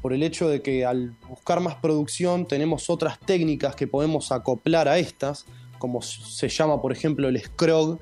por 0.00 0.14
el 0.14 0.22
hecho 0.22 0.48
de 0.48 0.62
que 0.62 0.86
al 0.86 1.14
buscar 1.28 1.60
más 1.60 1.74
producción 1.74 2.46
tenemos 2.46 2.88
otras 2.88 3.20
técnicas 3.20 3.76
que 3.76 3.86
podemos 3.86 4.32
acoplar 4.32 4.88
a 4.88 4.98
estas, 4.98 5.44
como 5.78 6.00
se 6.00 6.48
llama 6.48 6.80
por 6.80 6.90
ejemplo 6.90 7.28
el 7.28 7.38
scrog 7.38 7.98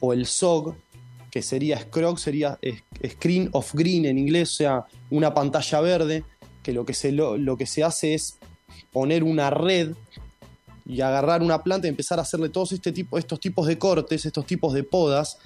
o 0.00 0.12
el 0.12 0.26
SOG, 0.26 0.74
que 1.30 1.40
sería 1.40 1.78
scrog, 1.78 2.18
sería 2.18 2.58
screen 3.06 3.50
of 3.52 3.74
green 3.74 4.06
en 4.06 4.18
inglés, 4.18 4.50
o 4.50 4.54
sea, 4.56 4.84
una 5.10 5.32
pantalla 5.34 5.80
verde, 5.80 6.24
que 6.64 6.72
lo 6.72 6.84
que 6.84 6.94
se, 6.94 7.12
lo, 7.12 7.56
que 7.56 7.66
se 7.66 7.84
hace 7.84 8.14
es 8.14 8.38
poner 8.90 9.22
una 9.22 9.50
red 9.50 9.94
y 10.86 11.00
agarrar 11.00 11.42
una 11.42 11.62
planta 11.62 11.86
y 11.86 11.90
empezar 11.90 12.18
a 12.18 12.22
hacerle 12.22 12.48
todos 12.48 12.72
este 12.72 12.92
tipo, 12.92 13.18
estos 13.18 13.40
tipos 13.40 13.66
de 13.66 13.78
cortes, 13.78 14.24
estos 14.24 14.46
tipos 14.46 14.72
de 14.74 14.84
podas, 14.84 15.38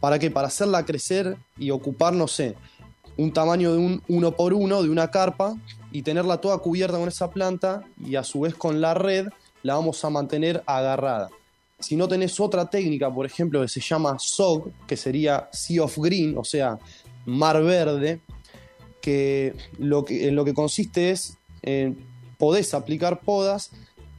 ¿para 0.00 0.18
que 0.18 0.30
Para 0.30 0.48
hacerla 0.48 0.84
crecer 0.84 1.36
y 1.58 1.70
ocupar, 1.70 2.12
no 2.12 2.28
sé, 2.28 2.54
un 3.16 3.32
tamaño 3.32 3.72
de 3.72 3.78
un 3.78 4.02
uno 4.08 4.32
por 4.32 4.52
uno 4.52 4.82
de 4.82 4.90
una 4.90 5.10
carpa 5.10 5.56
y 5.90 6.02
tenerla 6.02 6.38
toda 6.38 6.58
cubierta 6.58 6.98
con 6.98 7.08
esa 7.08 7.30
planta 7.30 7.82
y 8.04 8.16
a 8.16 8.24
su 8.24 8.40
vez 8.40 8.54
con 8.54 8.80
la 8.80 8.94
red 8.94 9.28
la 9.62 9.74
vamos 9.74 10.04
a 10.04 10.10
mantener 10.10 10.62
agarrada. 10.66 11.30
Si 11.78 11.96
no 11.96 12.08
tenés 12.08 12.38
otra 12.40 12.70
técnica, 12.70 13.12
por 13.12 13.26
ejemplo, 13.26 13.60
que 13.60 13.68
se 13.68 13.80
llama 13.80 14.16
SOG, 14.18 14.70
que 14.86 14.96
sería 14.96 15.48
Sea 15.52 15.84
of 15.84 15.98
Green, 15.98 16.36
o 16.38 16.44
sea, 16.44 16.78
mar 17.26 17.62
verde, 17.62 18.20
que, 19.00 19.54
lo 19.78 20.04
que 20.04 20.28
en 20.28 20.36
lo 20.36 20.44
que 20.44 20.54
consiste 20.54 21.10
es, 21.10 21.36
podés 22.38 22.74
aplicar 22.74 23.20
podas, 23.20 23.70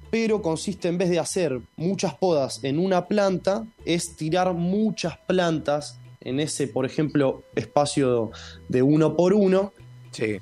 pero 0.09 0.41
consiste 0.41 0.87
en 0.87 0.97
vez 0.97 1.09
de 1.09 1.19
hacer 1.19 1.59
muchas 1.75 2.15
podas 2.15 2.63
en 2.63 2.79
una 2.79 3.07
planta, 3.07 3.65
es 3.85 4.15
tirar 4.15 4.53
muchas 4.53 5.17
plantas 5.17 5.99
en 6.21 6.39
ese, 6.39 6.67
por 6.67 6.85
ejemplo, 6.85 7.43
espacio 7.55 8.31
de 8.67 8.81
uno 8.81 9.15
por 9.15 9.33
uno 9.33 9.73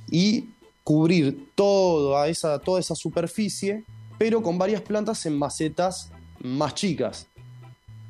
y 0.10 0.50
cubrir 0.84 1.50
toda 1.56 2.28
esa, 2.28 2.60
toda 2.60 2.80
esa 2.80 2.96
superficie, 2.96 3.84
pero 4.18 4.42
con 4.42 4.58
varias 4.58 4.82
plantas 4.82 5.26
en 5.26 5.38
macetas 5.38 6.12
más 6.40 6.76
chicas. 6.76 7.28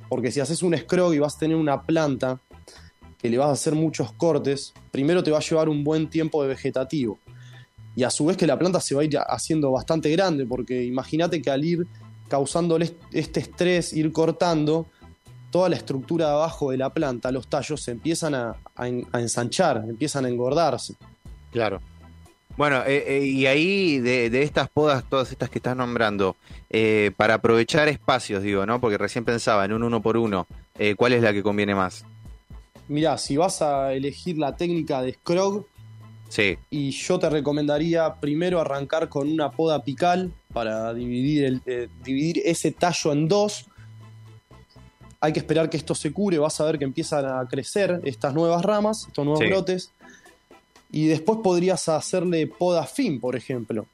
Porque 0.09 0.31
si 0.31 0.39
haces 0.39 0.61
un 0.61 0.77
scrog 0.77 1.13
y 1.13 1.19
vas 1.19 1.35
a 1.35 1.39
tener 1.39 1.57
una 1.57 1.81
planta 1.83 2.39
que 3.17 3.29
le 3.29 3.37
vas 3.37 3.49
a 3.49 3.53
hacer 3.53 3.73
muchos 3.73 4.11
cortes, 4.13 4.73
primero 4.91 5.23
te 5.23 5.31
va 5.31 5.39
a 5.39 5.41
llevar 5.41 5.67
un 5.67 5.83
buen 5.83 6.09
tiempo 6.09 6.43
de 6.43 6.49
vegetativo. 6.49 7.17
Y 7.95 8.03
a 8.03 8.09
su 8.09 8.25
vez 8.25 8.37
que 8.37 8.47
la 8.47 8.59
planta 8.59 8.81
se 8.81 8.95
va 8.95 9.01
a 9.01 9.05
ir 9.05 9.17
haciendo 9.27 9.71
bastante 9.71 10.09
grande, 10.11 10.45
porque 10.45 10.83
imagínate 10.83 11.41
que 11.41 11.49
al 11.49 11.63
ir 11.63 11.87
causándole 12.27 12.95
este 13.11 13.39
estrés, 13.39 13.93
ir 13.93 14.11
cortando, 14.11 14.87
toda 15.51 15.69
la 15.69 15.77
estructura 15.77 16.27
de 16.27 16.33
abajo 16.33 16.71
de 16.71 16.77
la 16.77 16.89
planta, 16.89 17.31
los 17.31 17.47
tallos, 17.47 17.81
se 17.81 17.91
empiezan 17.91 18.35
a, 18.35 18.57
ensanchar, 19.13 19.85
empiezan 19.87 20.25
a 20.25 20.27
engordarse. 20.27 20.95
Claro. 21.51 21.81
Bueno, 22.57 22.83
eh, 22.85 23.03
eh, 23.07 23.25
y 23.25 23.45
ahí 23.45 23.99
de, 23.99 24.43
estas 24.43 24.69
podas, 24.69 25.03
todas 25.09 25.31
estas 25.31 25.49
que 25.49 25.59
estás 25.59 25.75
nombrando, 25.75 26.35
eh, 26.69 27.11
para 27.15 27.35
aprovechar 27.35 27.87
espacios, 27.87 28.43
digo, 28.43 28.65
¿no? 28.65 28.81
Porque 28.81 28.97
recién 28.97 29.23
pensaba 29.23 29.63
en 29.63 29.71
un 29.71 29.83
uno 29.83 30.01
por 30.01 30.17
uno, 30.17 30.45
¿cuál 30.97 31.13
es 31.13 31.21
la 31.21 31.31
que 31.31 31.43
conviene 31.43 31.73
más? 31.73 32.03
Mirá, 32.87 33.17
si 33.17 33.37
vas 33.37 33.61
a 33.61 33.93
elegir 33.93 34.37
la 34.37 34.57
técnica 34.57 35.01
de 35.01 35.13
Scrog, 35.13 35.65
sí. 36.29 36.57
y 36.69 36.91
yo 36.91 37.19
te 37.19 37.29
recomendaría 37.29 38.15
primero 38.15 38.59
arrancar 38.59 39.09
con 39.09 39.31
una 39.31 39.51
poda 39.51 39.75
apical 39.75 40.31
para 40.53 40.93
dividir, 40.93 41.45
el, 41.45 41.89
dividir 42.03 42.41
ese 42.45 42.71
tallo 42.71 43.11
en 43.11 43.27
dos, 43.27 43.67
hay 45.25 45.33
que 45.33 45.39
esperar 45.39 45.69
que 45.69 45.77
esto 45.77 45.95
se 45.95 46.11
cure, 46.11 46.37
vas 46.37 46.59
a 46.61 46.65
ver 46.65 46.77
que 46.77 46.85
empiezan 46.85 47.25
a 47.25 47.47
crecer 47.47 47.99
estas 48.03 48.33
nuevas 48.33 48.63
ramas, 48.63 49.05
estos 49.07 49.25
nuevos 49.25 49.43
brotes. 49.43 49.91
Y 50.91 51.07
después 51.07 51.39
podrías 51.43 51.89
hacerle 51.89 52.47
poda 52.47 52.85
fin, 52.85 53.19
por 53.19 53.35
ejemplo, 53.35 53.87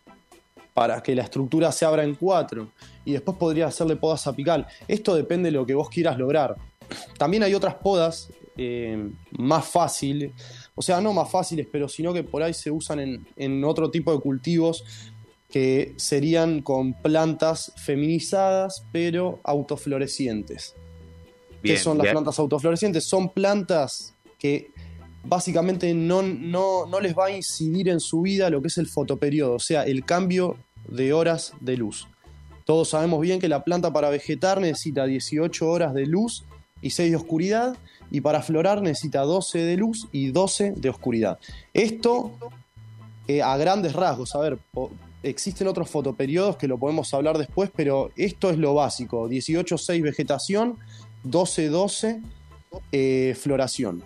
para 0.73 1.01
que 1.01 1.15
la 1.15 1.23
estructura 1.23 1.71
se 1.71 1.85
abra 1.85 2.03
en 2.03 2.15
cuatro. 2.15 2.69
Y 3.05 3.13
después 3.13 3.37
podrías 3.37 3.69
hacerle 3.69 3.95
podas 3.95 4.27
apical. 4.27 4.67
Esto 4.87 5.15
depende 5.15 5.47
de 5.47 5.57
lo 5.57 5.65
que 5.65 5.73
vos 5.73 5.89
quieras 5.89 6.17
lograr. 6.17 6.55
También 7.17 7.43
hay 7.43 7.53
otras 7.53 7.75
podas 7.75 8.29
eh, 8.57 9.09
más 9.31 9.65
fáciles, 9.65 10.33
o 10.75 10.81
sea, 10.81 11.01
no 11.01 11.13
más 11.13 11.29
fáciles, 11.29 11.67
pero 11.71 11.87
sino 11.87 12.13
que 12.13 12.23
por 12.23 12.43
ahí 12.43 12.53
se 12.53 12.71
usan 12.71 12.99
en, 12.99 13.27
en 13.35 13.63
otro 13.63 13.91
tipo 13.91 14.11
de 14.13 14.19
cultivos 14.19 14.83
que 15.49 15.93
serían 15.97 16.61
con 16.61 16.93
plantas 16.93 17.73
feminizadas 17.75 18.83
pero 18.91 19.39
autoflorecientes. 19.43 20.75
¿Qué 21.61 21.77
son 21.77 21.97
las 21.97 22.07
plantas 22.07 22.39
autoflorecientes? 22.39 23.03
Son 23.03 23.29
plantas 23.29 24.15
que 24.39 24.71
básicamente 25.23 25.93
no, 25.93 26.23
no, 26.23 26.87
no, 26.87 26.99
les 26.99 27.15
va 27.15 27.27
a 27.27 27.31
incidir 27.31 27.89
en 27.89 27.99
su 27.99 28.21
vida 28.21 28.49
lo 28.49 28.61
que 28.61 28.69
es 28.69 28.77
el 28.77 28.87
fotoperiodo, 28.87 29.53
o 29.53 29.59
sea, 29.59 29.83
el 29.83 30.03
cambio 30.03 30.57
de 30.87 31.13
horas 31.13 31.53
de 31.59 31.77
luz. 31.77 32.07
Todos 32.65 32.89
sabemos 32.89 33.21
bien 33.21 33.39
que 33.39 33.47
la 33.47 33.63
planta 33.63 33.93
para 33.93 34.09
vegetar 34.09 34.59
necesita 34.61 35.05
18 35.05 35.69
horas 35.69 35.93
de 35.93 36.05
luz 36.07 36.43
y 36.81 36.91
6 36.91 37.11
de 37.11 37.17
oscuridad, 37.17 37.77
y 38.11 38.21
para 38.21 38.41
florar 38.41 38.81
necesita 38.81 39.21
12 39.21 39.59
de 39.59 39.77
luz 39.77 40.07
y 40.11 40.31
12 40.31 40.73
de 40.75 40.89
oscuridad. 40.89 41.39
Esto 41.73 42.31
eh, 43.27 43.41
a 43.41 43.55
grandes 43.57 43.93
rasgos, 43.93 44.35
a 44.35 44.39
ver, 44.39 44.59
existen 45.23 45.67
otros 45.67 45.89
fotoperiodos 45.89 46.57
que 46.57 46.67
lo 46.67 46.77
podemos 46.77 47.13
hablar 47.13 47.37
después, 47.37 47.71
pero 47.75 48.11
esto 48.17 48.49
es 48.49 48.57
lo 48.57 48.73
básico, 48.73 49.29
18-6 49.29 50.01
vegetación 50.01 50.77
12-12 51.25 52.21
eh, 52.91 53.35
floración. 53.39 54.03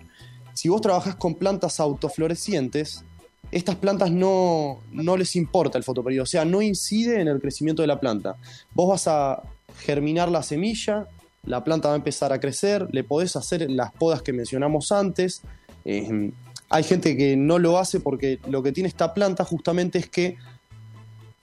Si 0.52 0.68
vos 0.68 0.80
trabajás 0.80 1.16
con 1.16 1.34
plantas 1.34 1.80
autoflorecientes, 1.80 3.04
estas 3.50 3.76
plantas 3.76 4.10
no, 4.10 4.80
no 4.90 5.16
les 5.16 5.36
importa 5.36 5.78
el 5.78 5.84
fotoperiodo, 5.84 6.24
o 6.24 6.26
sea, 6.26 6.44
no 6.44 6.62
incide 6.62 7.20
en 7.20 7.28
el 7.28 7.40
crecimiento 7.40 7.82
de 7.82 7.88
la 7.88 8.00
planta. 8.00 8.36
Vos 8.74 8.88
vas 8.88 9.08
a 9.08 9.42
germinar 9.78 10.30
la 10.30 10.42
semilla, 10.42 11.06
la 11.46 11.64
planta 11.64 11.88
va 11.88 11.94
a 11.94 11.96
empezar 11.96 12.32
a 12.32 12.40
crecer, 12.40 12.88
le 12.92 13.04
podés 13.04 13.36
hacer 13.36 13.70
las 13.70 13.92
podas 13.92 14.22
que 14.22 14.32
mencionamos 14.32 14.92
antes. 14.92 15.42
Eh, 15.84 16.32
hay 16.68 16.82
gente 16.82 17.16
que 17.16 17.36
no 17.36 17.58
lo 17.58 17.78
hace 17.78 18.00
porque 18.00 18.40
lo 18.48 18.62
que 18.62 18.72
tiene 18.72 18.88
esta 18.88 19.14
planta 19.14 19.44
justamente 19.44 19.98
es 19.98 20.08
que 20.08 20.36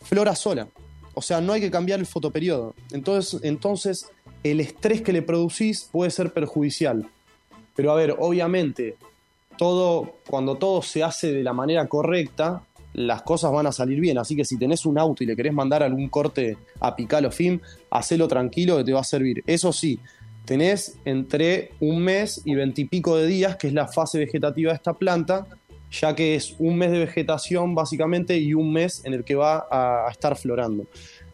flora 0.01 0.35
sola. 0.35 0.67
O 1.13 1.21
sea, 1.21 1.41
no 1.41 1.53
hay 1.53 1.61
que 1.61 1.71
cambiar 1.71 1.99
el 1.99 2.05
fotoperiodo. 2.05 2.75
Entonces, 2.91 3.39
entonces 3.43 4.07
el 4.43 4.59
estrés 4.59 5.01
que 5.01 5.13
le 5.13 5.21
producís 5.21 5.87
puede 5.91 6.11
ser 6.11 6.33
perjudicial. 6.33 7.09
Pero 7.75 7.91
a 7.91 7.95
ver, 7.95 8.15
obviamente, 8.19 8.97
todo, 9.57 10.15
cuando 10.29 10.55
todo 10.55 10.81
se 10.81 11.03
hace 11.03 11.31
de 11.31 11.43
la 11.43 11.53
manera 11.53 11.87
correcta, 11.87 12.63
las 12.93 13.23
cosas 13.23 13.51
van 13.51 13.67
a 13.67 13.71
salir 13.71 13.99
bien. 13.99 14.17
Así 14.17 14.35
que 14.35 14.45
si 14.45 14.57
tenés 14.57 14.85
un 14.85 14.97
auto 14.97 15.23
y 15.23 15.27
le 15.27 15.35
querés 15.35 15.53
mandar 15.53 15.83
algún 15.83 16.09
corte 16.09 16.57
apical 16.79 17.25
o 17.25 17.31
film, 17.31 17.59
hacelo 17.89 18.27
tranquilo 18.27 18.77
que 18.77 18.83
te 18.83 18.93
va 18.93 19.01
a 19.01 19.03
servir. 19.03 19.43
Eso 19.47 19.73
sí, 19.73 19.99
tenés 20.45 20.97
entre 21.05 21.71
un 21.79 21.99
mes 21.99 22.41
y 22.45 22.55
veintipico 22.55 23.17
de 23.17 23.27
días, 23.27 23.55
que 23.55 23.67
es 23.67 23.73
la 23.73 23.87
fase 23.87 24.19
vegetativa 24.19 24.71
de 24.71 24.75
esta 24.75 24.93
planta, 24.93 25.47
ya 25.91 26.15
que 26.15 26.35
es 26.35 26.55
un 26.59 26.77
mes 26.77 26.91
de 26.91 26.99
vegetación 26.99 27.75
básicamente 27.75 28.37
y 28.37 28.53
un 28.53 28.73
mes 28.73 29.03
en 29.05 29.13
el 29.13 29.23
que 29.23 29.35
va 29.35 29.67
a 29.69 30.09
estar 30.09 30.35
florando. 30.35 30.85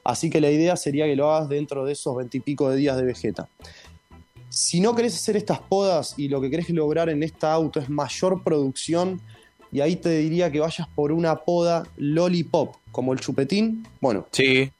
Así 0.04 0.30
que 0.30 0.42
la 0.42 0.51
idea 0.51 0.75
sería 0.75 1.06
que 1.06 1.16
lo 1.16 1.32
hagas 1.32 1.50
dentro 1.50 1.86
de 1.86 1.94
esos 1.94 2.16
veintipico 2.16 2.70
de 2.70 2.78
días 2.78 2.98
de 2.98 3.04
vegeta. 3.04 3.48
Si 4.50 4.80
no 4.80 4.96
querés 4.96 5.16
hacer 5.16 5.38
estas 5.38 5.60
podas 5.60 6.16
y 6.18 6.28
lo 6.28 6.42
que 6.42 6.50
querés 6.50 6.70
lograr 6.72 7.10
en 7.10 7.22
esta 7.22 7.54
auto 7.54 7.80
es 7.80 7.89
mayor 7.89 8.44
producción, 8.44 9.22
y 9.72 9.82
ahí 9.82 9.96
te 9.96 10.18
diría 10.18 10.52
que 10.52 10.60
vayas 10.60 10.88
por 10.96 11.12
una 11.12 11.36
poda 11.36 11.86
lollipop, 11.98 12.76
como 12.92 13.14
el 13.14 13.20
chupetín. 13.20 13.86
Bueno. 14.02 14.28
Sí. 14.32 14.72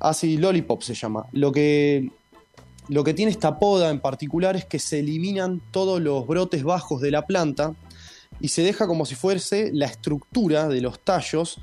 Así, 0.00 0.36
lollipop 0.36 0.82
se 0.82 0.94
llama. 0.94 1.26
Lo 1.32 1.52
que, 1.52 2.10
lo 2.88 3.04
que 3.04 3.14
tiene 3.14 3.30
esta 3.30 3.58
poda 3.58 3.90
en 3.90 4.00
particular 4.00 4.56
es 4.56 4.64
que 4.64 4.78
se 4.78 4.98
eliminan 4.98 5.60
todos 5.70 6.00
los 6.00 6.26
brotes 6.26 6.64
bajos 6.64 7.00
de 7.00 7.10
la 7.10 7.26
planta 7.26 7.74
y 8.40 8.48
se 8.48 8.62
deja 8.62 8.86
como 8.86 9.06
si 9.06 9.14
fuese 9.14 9.70
la 9.72 9.86
estructura 9.86 10.68
de 10.68 10.80
los 10.80 10.98
tallos 10.98 11.60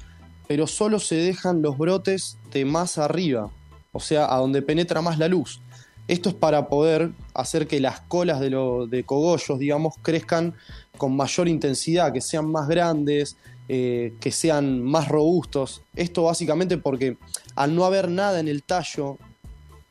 pero 0.49 0.65
solo 0.65 0.97
se 0.97 1.13
dejan 1.13 1.61
los 1.61 1.77
brotes 1.77 2.39
de 2.51 2.65
más 2.65 2.97
arriba, 2.97 3.51
o 3.91 3.99
sea, 3.99 4.33
a 4.33 4.37
donde 4.39 4.63
penetra 4.63 4.99
más 4.99 5.19
la 5.19 5.27
luz. 5.27 5.61
Esto 6.07 6.29
es 6.29 6.33
para 6.33 6.69
poder 6.69 7.11
hacer 7.35 7.67
que 7.67 7.79
las 7.79 8.01
colas 8.01 8.39
de, 8.39 8.49
de 8.89 9.03
cogollos, 9.03 9.59
digamos, 9.59 9.93
crezcan 10.01 10.55
con 10.99 11.15
mayor 11.15 11.47
intensidad, 11.47 12.13
que 12.13 12.21
sean 12.21 12.51
más 12.51 12.67
grandes, 12.67 13.37
eh, 13.67 14.13
que 14.19 14.31
sean 14.31 14.83
más 14.83 15.07
robustos. 15.07 15.81
Esto 15.95 16.23
básicamente 16.23 16.77
porque 16.77 17.17
al 17.55 17.73
no 17.73 17.85
haber 17.85 18.09
nada 18.09 18.39
en 18.39 18.47
el 18.47 18.61
tallo, 18.61 19.17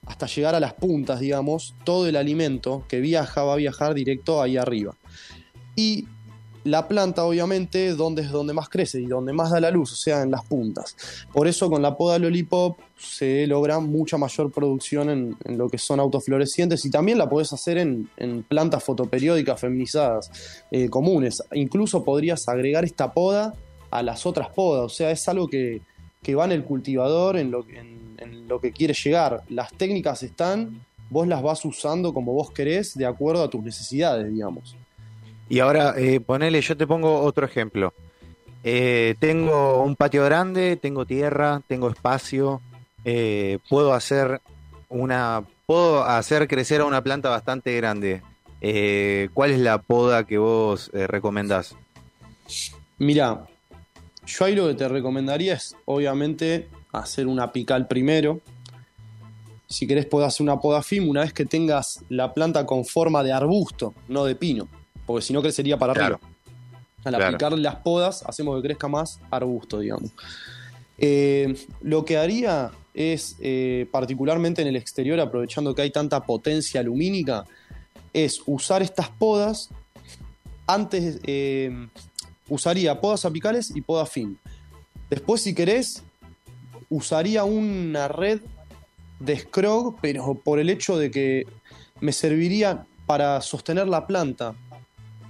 hasta 0.07 0.27
llegar 0.27 0.55
a 0.55 0.61
las 0.61 0.75
puntas, 0.75 1.19
digamos, 1.19 1.75
todo 1.85 2.07
el 2.07 2.17
alimento 2.17 2.85
que 2.89 3.01
viaja 3.01 3.43
va 3.43 3.55
a 3.55 3.57
viajar 3.57 3.95
directo 3.95 4.41
ahí 4.41 4.57
arriba. 4.57 4.95
Y 5.75 6.07
la 6.71 6.89
planta, 6.89 7.25
obviamente, 7.25 7.95
donde 7.95 8.23
es 8.23 8.31
donde 8.31 8.53
más 8.53 8.69
crece 8.69 9.01
y 9.01 9.07
donde 9.07 9.33
más 9.33 9.51
da 9.51 9.61
la 9.61 9.71
luz, 9.71 9.93
o 9.93 9.97
sea, 9.97 10.23
en 10.23 10.31
las 10.31 10.45
puntas. 10.45 10.97
Por 11.33 11.49
eso 11.49 11.69
con 11.69 11.83
la 11.83 11.97
poda 11.97 12.19
Lollipop 12.19 12.79
se 12.97 13.47
logra 13.47 13.81
mucha 13.81 14.19
mayor 14.19 14.51
producción 14.51 15.11
en, 15.11 15.59
lo 15.59 15.69
que 15.69 15.79
son 15.79 16.01
autoflorecientes 16.01 16.85
y 16.85 16.91
también 16.91 17.19
la 17.19 17.29
podés 17.29 17.53
hacer 17.53 17.79
en, 17.79 18.09
plantas 18.49 18.85
fotoperiódicas 18.85 19.61
feminizadas 19.61 20.31
eh, 20.71 20.89
comunes. 20.89 21.43
Incluso 21.53 22.05
podrías 22.05 22.49
agregar 22.49 22.85
esta 22.85 23.13
poda 23.13 23.55
a 23.91 24.03
las 24.03 24.27
otras 24.27 24.51
podas, 24.51 24.85
o 24.85 24.89
sea, 24.89 25.11
es 25.11 25.29
algo 25.29 25.49
que, 25.49 25.81
va 26.37 26.45
en 26.45 26.53
el 26.53 26.63
cultivador, 26.63 27.39
en 27.39 27.51
lo, 27.51 27.65
en 27.69 28.47
lo 28.47 28.61
que 28.61 28.71
quiere 28.71 28.93
llegar. 28.93 29.45
Las 29.49 29.73
técnicas 29.73 30.23
están, 30.23 30.85
vos 31.09 31.27
las 31.27 31.43
vas 31.43 31.65
usando 31.65 32.13
como 32.13 32.35
vos 32.35 32.51
querés, 32.51 32.95
de 32.95 33.07
acuerdo 33.07 33.43
a 33.43 33.49
tus 33.49 33.63
necesidades, 33.63 34.31
digamos. 34.31 34.77
Y 35.49 35.61
ahora, 35.61 35.95
eh, 35.97 36.21
ponele, 36.21 36.61
yo 36.61 36.77
te 36.77 36.87
pongo 36.87 37.23
otro 37.23 37.47
ejemplo. 37.47 37.95
Eh, 38.65 39.15
tengo 39.19 39.83
un 39.83 39.97
patio 39.97 40.25
grande, 40.25 40.77
tengo 40.77 41.07
tierra, 41.07 41.63
tengo 41.67 41.89
espacio, 41.89 42.61
eh, 43.05 43.59
puedo 43.69 43.95
hacer 43.95 44.43
una, 44.91 45.45
puedo 45.65 46.05
hacer 46.05 46.49
crecer 46.49 46.83
a 46.83 46.85
una 46.85 47.03
planta 47.03 47.31
bastante 47.31 47.75
grande. 47.77 48.23
¿Cuál 49.33 49.53
es 49.53 49.61
la 49.61 49.79
poda 49.79 50.25
que 50.25 50.37
vos 50.37 50.91
recomendás? 50.93 51.77
Mira, 52.99 53.47
yo 54.27 54.45
ahí 54.45 54.55
lo 54.55 54.67
que 54.67 54.75
te 54.75 54.89
recomendaría 54.89 55.55
es, 55.55 55.77
obviamente, 55.85 56.69
hacer 56.93 57.29
una 57.29 57.45
apical 57.45 57.87
primero. 57.87 58.41
Si 59.69 59.87
querés, 59.87 60.07
podés 60.07 60.29
hacer 60.29 60.43
una 60.43 60.61
poda 60.61 60.83
FIM 60.83 61.09
una 61.09 61.21
vez 61.21 61.33
que 61.33 61.47
tengas 61.47 62.05
la 62.09 62.35
planta 62.35 62.67
con 62.67 62.85
forma 62.85 63.23
de 63.23 63.33
arbusto, 63.33 63.95
no 64.09 64.25
de 64.25 64.35
pino 64.35 64.69
porque 65.09 65.25
si 65.25 65.33
no 65.33 65.41
crecería 65.41 65.79
para 65.79 65.93
arriba. 65.93 66.21
Al 67.03 67.15
aplicarle 67.15 67.63
las 67.63 67.77
podas, 67.77 68.23
hacemos 68.27 68.57
que 68.57 68.69
crezca 68.69 68.89
más 68.89 69.19
arbusto, 69.31 69.79
digamos. 69.79 70.11
Eh, 70.99 71.57
lo 71.81 72.05
que 72.05 72.19
haría 72.19 72.73
es, 72.93 73.37
eh, 73.41 73.87
particularmente 73.91 74.61
en 74.61 74.69
el 74.69 74.77
exterior, 74.77 75.19
aprovechando 75.19 75.75
que 75.75 75.81
hay 75.81 75.91
tanta 75.91 76.21
potencia 76.25 76.83
lumínica, 76.83 77.47
es 78.13 78.43
usar 78.45 78.83
estas 78.83 79.09
podas 79.09 79.71
antes, 80.67 81.21
eh, 81.25 81.89
usaría 82.51 83.01
podas 83.01 83.25
apicales 83.25 83.75
y 83.75 83.81
podas 83.81 84.11
fin. 84.11 84.39
Después, 85.09 85.41
si 85.41 85.55
querés, 85.55 86.03
usaría 86.91 87.45
una 87.45 88.09
red 88.09 88.43
de 89.21 89.39
scrog, 89.39 89.97
pero 90.03 90.35
por 90.35 90.59
el 90.59 90.69
hecho 90.69 90.99
de 90.99 91.11
que 91.11 91.47
me 91.99 92.13
serviría 92.13 92.85
para 93.07 93.41
sostener 93.41 93.89
la 93.89 94.07
planta 94.07 94.55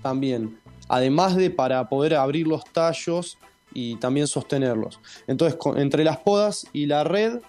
también, 0.02 0.58
además 0.88 1.36
de 1.36 1.50
para 1.50 1.88
poder 1.88 2.14
abrir 2.14 2.46
los 2.46 2.64
tallos 2.64 3.38
y 3.72 3.96
también 3.96 4.26
sostenerlos. 4.26 5.00
Entonces, 5.26 5.58
entre 5.76 6.04
las 6.04 6.18
podas 6.18 6.66
y 6.72 6.86
la 6.86 7.04
red 7.04 7.40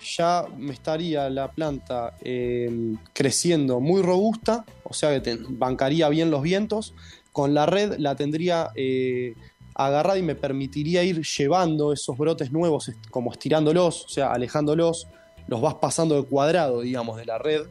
ya 0.00 0.46
me 0.56 0.72
estaría 0.72 1.28
la 1.30 1.50
planta 1.50 2.14
em, 2.22 2.96
creciendo 3.12 3.80
muy 3.80 4.02
robusta, 4.02 4.64
o 4.84 4.94
sea 4.94 5.20
que 5.20 5.38
bancaría 5.48 6.08
bien 6.08 6.30
los 6.30 6.42
vientos. 6.42 6.94
Con 7.32 7.54
la 7.54 7.66
red 7.66 7.96
la 7.98 8.16
tendría 8.16 8.70
eh, 8.74 9.34
agarrada 9.74 10.18
y 10.18 10.22
me 10.22 10.34
permitiría 10.34 11.04
ir 11.04 11.22
llevando 11.22 11.92
esos 11.92 12.16
brotes 12.16 12.50
nuevos, 12.50 12.90
como 13.10 13.32
estirándolos, 13.32 14.04
o 14.04 14.08
sea, 14.08 14.32
alejándolos, 14.32 15.06
los 15.46 15.60
vas 15.60 15.74
pasando 15.74 16.16
de 16.16 16.28
cuadrado, 16.28 16.80
digamos, 16.80 17.16
de 17.16 17.26
la 17.26 17.38
red. 17.38 17.62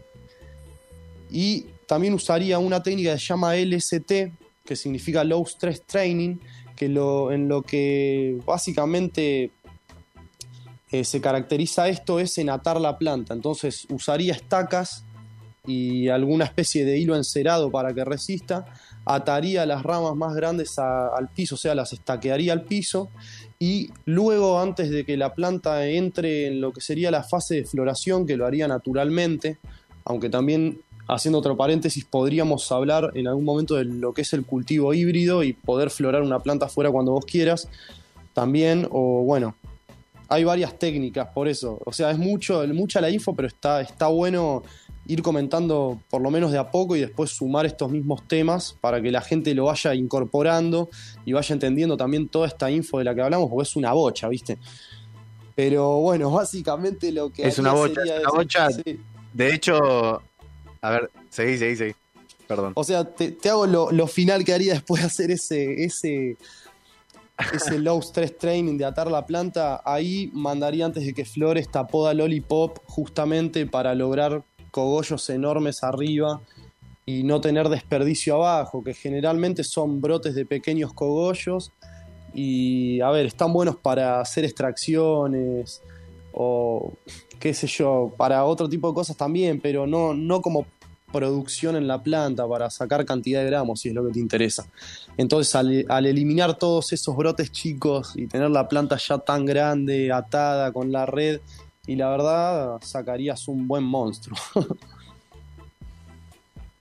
Y 1.29 1.67
también 1.89 2.13
usaría 2.13 2.60
una 2.60 2.84
técnica 2.84 3.13
que 3.13 3.19
se 3.19 3.25
llama 3.25 3.55
LST, 3.55 4.12
que 4.63 4.75
significa 4.75 5.24
Low 5.24 5.43
Stress 5.48 5.81
Training, 5.88 6.36
que 6.75 6.88
lo, 6.88 7.31
en 7.31 7.48
lo 7.48 7.63
que 7.63 8.38
básicamente 8.46 9.50
eh, 10.92 11.03
se 11.03 11.20
caracteriza 11.20 11.90
esto 11.90 12.20
es 12.20 12.37
en 12.37 12.51
atar 12.51 12.79
la 12.79 13.00
planta. 13.00 13.33
Entonces 13.33 13.87
usaría 13.90 14.33
estacas 14.33 15.03
y 15.66 16.09
alguna 16.09 16.46
especie 16.46 16.85
de 16.85 17.00
hilo 17.00 17.16
encerado 17.16 17.72
para 17.72 17.92
que 17.92 18.05
resista, 18.05 18.66
ataría 19.03 19.66
las 19.66 19.81
ramas 19.81 20.16
más 20.16 20.35
grandes 20.35 20.77
al 20.77 21.27
piso, 21.29 21.55
o 21.55 21.57
sea, 21.57 21.74
las 21.74 21.92
estaquearía 21.92 22.53
al 22.53 22.66
piso 22.66 23.09
y 23.57 23.90
luego 24.05 24.59
antes 24.59 24.92
de 24.92 25.05
que 25.05 25.18
la 25.18 25.33
planta 25.33 25.87
entre 25.87 26.46
en 26.46 26.61
lo 26.61 26.72
que 26.72 26.81
sería 26.81 27.09
la 27.09 27.24
fase 27.24 27.55
de 27.55 27.66
floración, 27.66 28.27
que 28.27 28.37
lo 28.37 28.46
haría 28.46 28.68
naturalmente, 28.68 29.57
aunque 30.05 30.29
también 30.29 30.83
haciendo 31.09 31.39
otro 31.39 31.57
paréntesis, 31.57 32.05
podríamos 32.05 32.72
hablar 32.72 33.11
en 33.15 33.27
algún 33.27 33.43
momento 33.43 33.75
de 33.75 33.85
lo 33.85 34.13
que 34.13 34.22
es 34.22 34.33
el 34.33 34.45
cultivo 34.45 34.93
híbrido 34.93 35.43
y 35.43 35.53
poder 35.53 35.89
florar 35.89 36.22
una 36.22 36.39
planta 36.39 36.67
afuera 36.67 36.91
cuando 36.91 37.11
vos 37.11 37.25
quieras. 37.25 37.67
También, 38.33 38.87
o 38.91 39.24
bueno, 39.24 39.55
hay 40.29 40.43
varias 40.43 40.77
técnicas 40.77 41.27
por 41.33 41.48
eso. 41.48 41.79
O 41.83 41.91
sea, 41.91 42.11
es 42.11 42.19
mucho, 42.19 42.65
mucha 42.67 43.01
la 43.01 43.09
info, 43.09 43.35
pero 43.35 43.48
está, 43.48 43.81
está 43.81 44.07
bueno 44.07 44.63
ir 45.07 45.24
comentando 45.24 46.00
por 46.11 46.22
lo 46.22 46.29
menos 46.29 46.51
de 46.51 46.59
a 46.59 46.69
poco 46.69 46.95
y 46.95 47.00
después 47.00 47.31
sumar 47.31 47.65
estos 47.65 47.89
mismos 47.89 48.27
temas 48.27 48.77
para 48.79 49.01
que 49.01 49.09
la 49.09 49.22
gente 49.22 49.55
lo 49.55 49.65
vaya 49.65 49.95
incorporando 49.95 50.89
y 51.25 51.33
vaya 51.33 51.53
entendiendo 51.53 51.98
también 51.98 52.29
toda 52.29 52.48
esta 52.48 52.69
info 52.69 53.00
de 53.00 53.05
la 53.05 53.15
que 53.15 53.22
hablamos, 53.22 53.50
porque 53.50 53.67
es 53.67 53.75
una 53.75 53.91
bocha, 53.93 54.29
¿viste? 54.29 54.59
Pero 55.55 55.98
bueno, 56.01 56.29
básicamente 56.31 57.11
lo 57.11 57.31
que... 57.31 57.48
Es 57.48 57.57
una 57.57 57.74
bocha, 57.74 58.01
es 58.03 58.19
una 58.19 58.29
bocha. 58.29 58.67
De 59.33 59.53
hecho, 59.53 60.22
a 60.81 60.89
ver, 60.92 61.09
seguí, 61.29 61.57
seguí, 61.57 61.75
seguí. 61.75 61.94
Perdón. 62.48 62.74
O 62.75 62.83
sea, 62.83 63.03
te, 63.03 63.37
hago 63.48 63.68
lo, 63.68 64.07
final 64.07 64.44
que 64.44 64.53
haría 64.53 64.74
después 64.74 65.01
de 65.01 65.07
hacer 65.07 65.31
ese, 65.31 65.83
ese, 65.83 66.35
ese 67.53 67.79
low 67.79 68.00
stress 68.00 68.37
training 68.37 68.77
de 68.77 68.85
atar 68.85 69.11
la 69.11 69.25
planta. 69.25 69.81
Ahí 69.85 70.31
mandaría 70.33 70.85
antes 70.85 71.05
de 71.05 71.13
que 71.13 71.25
flore 71.25 71.59
esta 71.59 71.85
poda 71.85 72.13
lollipop 72.13 72.79
justamente 72.85 73.68
para 73.68 73.94
lograr 73.94 74.44
cogollos 74.72 75.29
enormes 75.29 75.83
arriba 75.83 76.42
y 77.05 77.24
no 77.24 77.42
tener 77.42 77.70
desperdicio 77.70 78.35
abajo, 78.35 78.83
que 78.83 78.94
generalmente 78.94 79.63
son 79.63 80.00
brotes 80.00 80.35
de 80.35 80.46
pequeños 80.46 80.94
cogollos 80.94 81.72
y, 82.33 83.01
a 83.01 83.09
ver, 83.09 83.25
están 83.25 83.51
buenos 83.51 83.75
para 83.75 84.22
hacer 84.22 84.46
extracciones 84.46 85.81
o 86.31 86.94
qué 87.39 87.53
sé 87.53 87.67
yo, 87.67 88.13
para 88.17 88.43
otro 88.45 88.67
tipo 88.69 88.89
de 88.89 88.93
cosas 88.93 89.17
también, 89.17 89.59
pero 89.59 89.87
no, 89.87 90.13
no 90.13 90.41
como 90.41 90.65
producción 91.11 91.75
en 91.75 91.87
la 91.87 92.01
planta 92.01 92.47
para 92.47 92.69
sacar 92.69 93.05
cantidad 93.05 93.41
de 93.41 93.47
gramos, 93.47 93.81
si 93.81 93.89
es 93.89 93.95
lo 93.95 94.05
que 94.05 94.13
te 94.13 94.19
interesa. 94.19 94.65
Entonces, 95.17 95.55
al, 95.55 96.05
eliminar 96.05 96.57
todos 96.57 96.93
esos 96.93 97.15
brotes 97.15 97.51
chicos 97.51 98.13
y 98.15 98.27
tener 98.27 98.49
la 98.51 98.67
planta 98.67 98.97
ya 98.97 99.17
tan 99.17 99.45
grande, 99.45 100.11
atada 100.11 100.71
con 100.71 100.91
la 100.91 101.05
red, 101.05 101.41
y 101.87 101.95
la 101.95 102.09
verdad, 102.09 102.77
sacarías 102.81 103.47
un 103.47 103.67
buen 103.67 103.83
monstruo. 103.83 104.37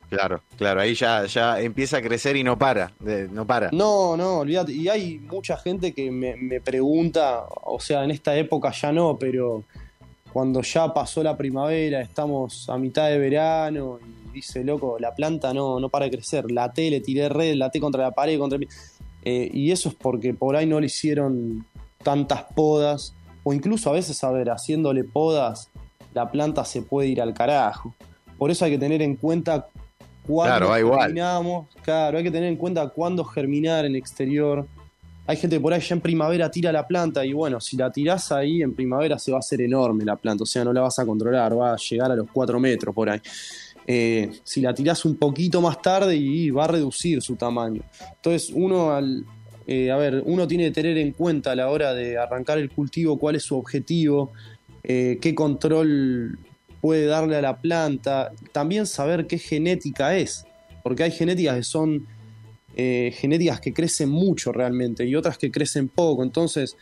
Claro, 0.08 0.40
claro, 0.56 0.80
ahí 0.80 0.94
ya, 0.94 1.26
ya 1.26 1.60
empieza 1.60 1.98
a 1.98 2.00
crecer 2.00 2.34
y 2.34 2.42
no 2.42 2.58
para, 2.58 2.90
no 3.30 3.46
para. 3.46 3.68
No, 3.72 4.16
no, 4.16 4.38
olvídate. 4.38 4.72
Y 4.72 4.88
hay 4.88 5.18
mucha 5.18 5.58
gente 5.58 5.92
que 5.92 6.10
me, 6.10 6.34
me 6.34 6.62
pregunta, 6.62 7.44
o 7.64 7.78
sea, 7.78 8.04
en 8.04 8.12
esta 8.12 8.34
época 8.34 8.72
ya 8.72 8.90
no, 8.90 9.18
pero 9.18 9.64
cuando 10.38 10.62
ya 10.62 10.94
pasó 10.94 11.20
la 11.20 11.36
primavera, 11.36 12.00
estamos 12.00 12.68
a 12.68 12.78
mitad 12.78 13.08
de 13.08 13.18
verano 13.18 13.98
y 14.00 14.34
dice, 14.34 14.62
loco, 14.62 14.96
la 15.00 15.12
planta 15.12 15.52
no, 15.52 15.80
no 15.80 15.88
para 15.88 16.04
de 16.04 16.12
crecer, 16.12 16.48
la 16.52 16.72
T, 16.72 16.88
le 16.90 17.00
tiré 17.00 17.28
red, 17.28 17.56
la 17.56 17.70
T 17.70 17.80
contra 17.80 18.04
la 18.04 18.12
pared, 18.12 18.38
contra 18.38 18.56
eh, 19.24 19.50
y 19.52 19.72
eso 19.72 19.88
es 19.88 19.96
porque 19.96 20.34
por 20.34 20.54
ahí 20.54 20.64
no 20.64 20.78
le 20.78 20.86
hicieron 20.86 21.66
tantas 22.04 22.44
podas, 22.54 23.16
o 23.42 23.52
incluso 23.52 23.90
a 23.90 23.94
veces, 23.94 24.22
a 24.22 24.30
ver, 24.30 24.48
haciéndole 24.48 25.02
podas, 25.02 25.70
la 26.14 26.30
planta 26.30 26.64
se 26.64 26.82
puede 26.82 27.08
ir 27.08 27.20
al 27.20 27.34
carajo. 27.34 27.92
Por 28.38 28.52
eso 28.52 28.64
hay 28.64 28.70
que 28.70 28.78
tener 28.78 29.02
en 29.02 29.16
cuenta 29.16 29.66
cuándo 30.24 30.72
germinamos, 30.72 31.66
claro, 31.82 32.18
hay 32.18 32.22
que 32.22 32.30
tener 32.30 32.48
en 32.48 32.56
cuenta 32.56 32.88
cuándo 32.90 33.24
germinar 33.24 33.84
en 33.84 33.96
exterior, 33.96 34.68
hay 35.28 35.36
gente 35.36 35.56
que 35.56 35.60
por 35.60 35.74
ahí 35.74 35.80
ya 35.82 35.94
en 35.94 36.00
primavera 36.00 36.50
tira 36.50 36.72
la 36.72 36.86
planta 36.86 37.22
y 37.22 37.34
bueno, 37.34 37.60
si 37.60 37.76
la 37.76 37.92
tirás 37.92 38.32
ahí 38.32 38.62
en 38.62 38.72
primavera 38.72 39.18
se 39.18 39.30
va 39.30 39.36
a 39.36 39.40
hacer 39.40 39.60
enorme 39.60 40.02
la 40.02 40.16
planta, 40.16 40.44
o 40.44 40.46
sea, 40.46 40.64
no 40.64 40.72
la 40.72 40.80
vas 40.80 40.98
a 40.98 41.04
controlar, 41.04 41.56
va 41.56 41.74
a 41.74 41.76
llegar 41.76 42.10
a 42.10 42.16
los 42.16 42.30
4 42.32 42.58
metros 42.58 42.94
por 42.94 43.10
ahí. 43.10 43.20
Eh, 43.86 44.30
si 44.42 44.62
la 44.62 44.72
tirás 44.72 45.04
un 45.04 45.16
poquito 45.16 45.60
más 45.60 45.82
tarde 45.82 46.16
y 46.16 46.48
va 46.48 46.64
a 46.64 46.68
reducir 46.68 47.20
su 47.20 47.36
tamaño. 47.36 47.82
Entonces 48.16 48.50
uno 48.54 48.90
al, 48.90 49.26
eh, 49.66 49.90
a 49.90 49.98
ver, 49.98 50.22
uno 50.24 50.48
tiene 50.48 50.64
que 50.64 50.70
tener 50.70 50.96
en 50.96 51.12
cuenta 51.12 51.52
a 51.52 51.54
la 51.54 51.68
hora 51.68 51.92
de 51.92 52.16
arrancar 52.16 52.56
el 52.56 52.70
cultivo 52.70 53.18
cuál 53.18 53.36
es 53.36 53.42
su 53.42 53.54
objetivo, 53.54 54.32
eh, 54.82 55.18
qué 55.20 55.34
control 55.34 56.38
puede 56.80 57.04
darle 57.04 57.36
a 57.36 57.42
la 57.42 57.60
planta, 57.60 58.32
también 58.52 58.86
saber 58.86 59.26
qué 59.26 59.36
genética 59.36 60.16
es, 60.16 60.46
porque 60.82 61.02
hay 61.02 61.10
genéticas 61.10 61.56
que 61.56 61.64
son 61.64 62.06
eh, 62.80 63.12
genéticas 63.12 63.60
que 63.60 63.72
crecen 63.72 64.08
mucho 64.08 64.52
realmente 64.52 65.04
y 65.04 65.16
otras 65.16 65.36
que 65.36 65.50
crecen 65.50 65.88
poco. 65.88 66.22
Entonces, 66.22 66.76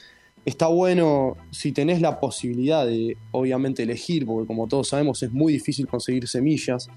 está 0.44 0.66
bueno 0.66 1.38
si 1.50 1.72
tenés 1.72 2.02
la 2.02 2.20
posibilidad 2.20 2.86
de, 2.86 3.16
obviamente, 3.30 3.82
elegir, 3.82 4.26
porque 4.26 4.46
como 4.46 4.66
todos 4.68 4.88
sabemos 4.88 5.22
es 5.22 5.32
muy 5.32 5.54
difícil 5.54 5.86
conseguir 5.86 6.28
semillas. 6.28 6.90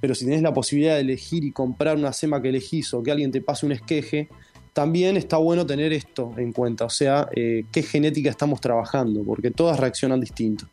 pero 0.00 0.14
si 0.14 0.24
tenés 0.24 0.40
la 0.40 0.54
posibilidad 0.54 0.94
de 0.94 1.02
elegir 1.02 1.44
y 1.44 1.52
comprar 1.52 1.98
una 1.98 2.14
sema 2.14 2.40
que 2.40 2.48
elegís 2.48 2.94
o 2.94 3.02
que 3.02 3.10
alguien 3.10 3.30
te 3.30 3.42
pase 3.42 3.66
un 3.66 3.72
esqueje, 3.72 4.30
también 4.72 5.18
está 5.18 5.36
bueno 5.36 5.66
tener 5.66 5.92
esto 5.92 6.32
en 6.38 6.52
cuenta, 6.52 6.86
o 6.86 6.90
sea, 6.90 7.28
eh, 7.36 7.64
qué 7.70 7.82
genética 7.82 8.30
estamos 8.30 8.62
trabajando, 8.62 9.22
porque 9.22 9.50
todas 9.50 9.78
reaccionan 9.78 10.18
distinto. 10.18 10.64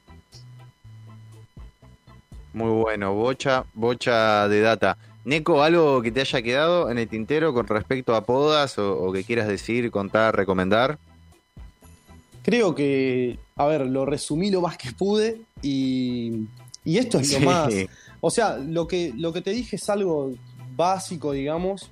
Muy 2.53 2.71
bueno, 2.82 3.13
bocha, 3.13 3.65
bocha 3.73 4.47
de 4.47 4.62
data. 4.62 4.97
Neko, 5.28 5.62
¿algo 5.62 6.02
que 6.02 6.10
te 6.10 6.22
haya 6.22 6.42
quedado 6.42 6.90
en 6.90 6.98
el 6.98 7.10
tintero 7.10 7.54
con 7.54 7.68
respecto 7.68 8.16
a 8.16 8.24
podas 8.24 8.80
o, 8.80 9.12
que 9.12 9.26
quieras 9.26 9.50
decir, 9.50 9.92
contar, 9.92 10.34
recomendar? 10.34 11.00
Creo 12.44 12.74
que, 12.74 13.38
a 13.58 13.66
ver, 13.66 13.88
lo 13.88 14.06
resumí 14.06 14.52
lo 14.52 14.62
más 14.62 14.78
que 14.78 14.94
pude 14.94 15.42
y, 15.62 16.46
y 16.86 16.98
esto 16.98 17.20
es 17.20 17.34
lo 17.34 17.42
más... 17.42 17.74
O 18.22 18.32
sea, 18.32 18.58
lo 18.58 18.88
que, 18.88 19.12
lo 19.18 19.34
que 19.34 19.42
te 19.42 19.52
dije 19.52 19.76
es 19.76 19.90
algo 19.90 20.32
básico, 20.78 21.34
digamos, 21.34 21.92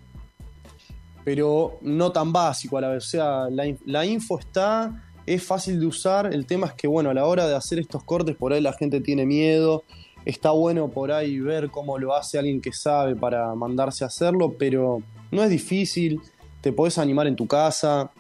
pero 1.26 1.78
no 1.82 2.14
tan 2.14 2.32
básico 2.32 2.78
a 2.78 2.82
la 2.82 2.88
vez. 2.88 3.04
O 3.04 3.10
sea, 3.10 3.50
la, 3.50 4.06
info 4.06 4.40
está, 4.40 5.04
es 5.26 5.44
fácil 5.44 5.82
de 5.82 5.88
usar. 5.88 6.34
El 6.34 6.46
tema 6.46 6.68
es 6.68 6.74
que, 6.74 6.88
bueno, 6.88 7.10
a 7.10 7.14
la 7.14 7.26
hora 7.26 7.50
de 7.50 7.56
hacer 7.58 7.80
estos 7.80 8.02
cortes, 8.06 8.38
por 8.38 8.54
ahí 8.54 8.62
la 8.62 8.72
gente 8.72 9.02
tiene 9.02 9.26
miedo. 9.26 9.84
Está 10.26 10.50
bueno 10.50 10.90
por 10.90 11.12
ahí 11.12 11.40
ver 11.40 11.70
cómo 11.70 12.00
lo 12.00 12.16
hace 12.16 12.40
alguien 12.40 12.60
que 12.60 12.74
sabe 12.74 13.16
para 13.16 13.54
mandarse 13.54 14.04
a 14.04 14.08
hacerlo, 14.08 14.56
pero 14.58 15.04
no 15.32 15.44
es 15.44 15.50
difícil. 15.50 16.20
Te 16.62 16.74
podés 16.74 16.98
animar 16.98 17.28
en 17.28 17.36
tu 17.36 17.46
casa. 17.46 18.12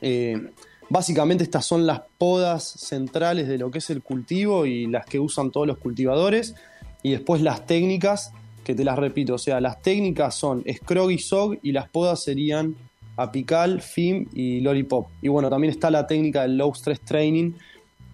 Eh, 0.00 0.40
básicamente 0.88 1.42
estas 1.42 1.66
son 1.66 1.84
las 1.84 2.02
podas 2.16 2.62
centrales 2.64 3.48
de 3.48 3.58
lo 3.58 3.72
que 3.72 3.78
es 3.78 3.90
el 3.90 4.02
cultivo 4.02 4.66
y 4.66 4.86
las 4.86 5.04
que 5.04 5.18
usan 5.18 5.50
todos 5.50 5.66
los 5.66 5.78
cultivadores. 5.78 6.54
Y 7.02 7.10
después 7.10 7.42
las 7.42 7.66
técnicas 7.66 8.32
que 8.62 8.76
te 8.76 8.84
las 8.84 8.96
repito, 8.96 9.34
o 9.34 9.38
sea, 9.38 9.60
las 9.60 9.82
técnicas 9.82 10.36
son 10.36 10.62
Scrog 10.72 11.10
y 11.10 11.18
Sog 11.18 11.58
y 11.62 11.72
las 11.72 11.88
podas 11.88 12.22
serían 12.22 12.76
apical, 13.16 13.82
FIM 13.82 14.26
y 14.32 14.60
lollipop. 14.60 15.08
Y 15.20 15.28
bueno, 15.28 15.50
también 15.50 15.72
está 15.72 15.90
la 15.90 16.06
técnica 16.06 16.42
del 16.42 16.56
low 16.56 16.72
stress 16.72 17.00
training, 17.00 17.52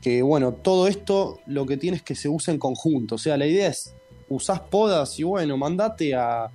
que 0.02 0.22
bueno, 0.22 0.52
todo 0.52 0.88
esto 0.88 1.40
lo 1.46 1.66
que 1.66 1.76
tienes 1.76 2.00
es 2.00 2.04
que 2.04 2.14
se 2.14 2.28
usa 2.28 2.52
en 2.52 2.58
conjunto, 2.58 3.16
o 3.16 3.18
sea, 3.18 3.36
la 3.36 3.46
idea 3.46 3.68
es 3.68 3.94
usás 4.28 4.60
podas 4.60 5.18
y 5.18 5.22
bueno, 5.22 5.56
mandate 5.56 6.14
a, 6.14 6.50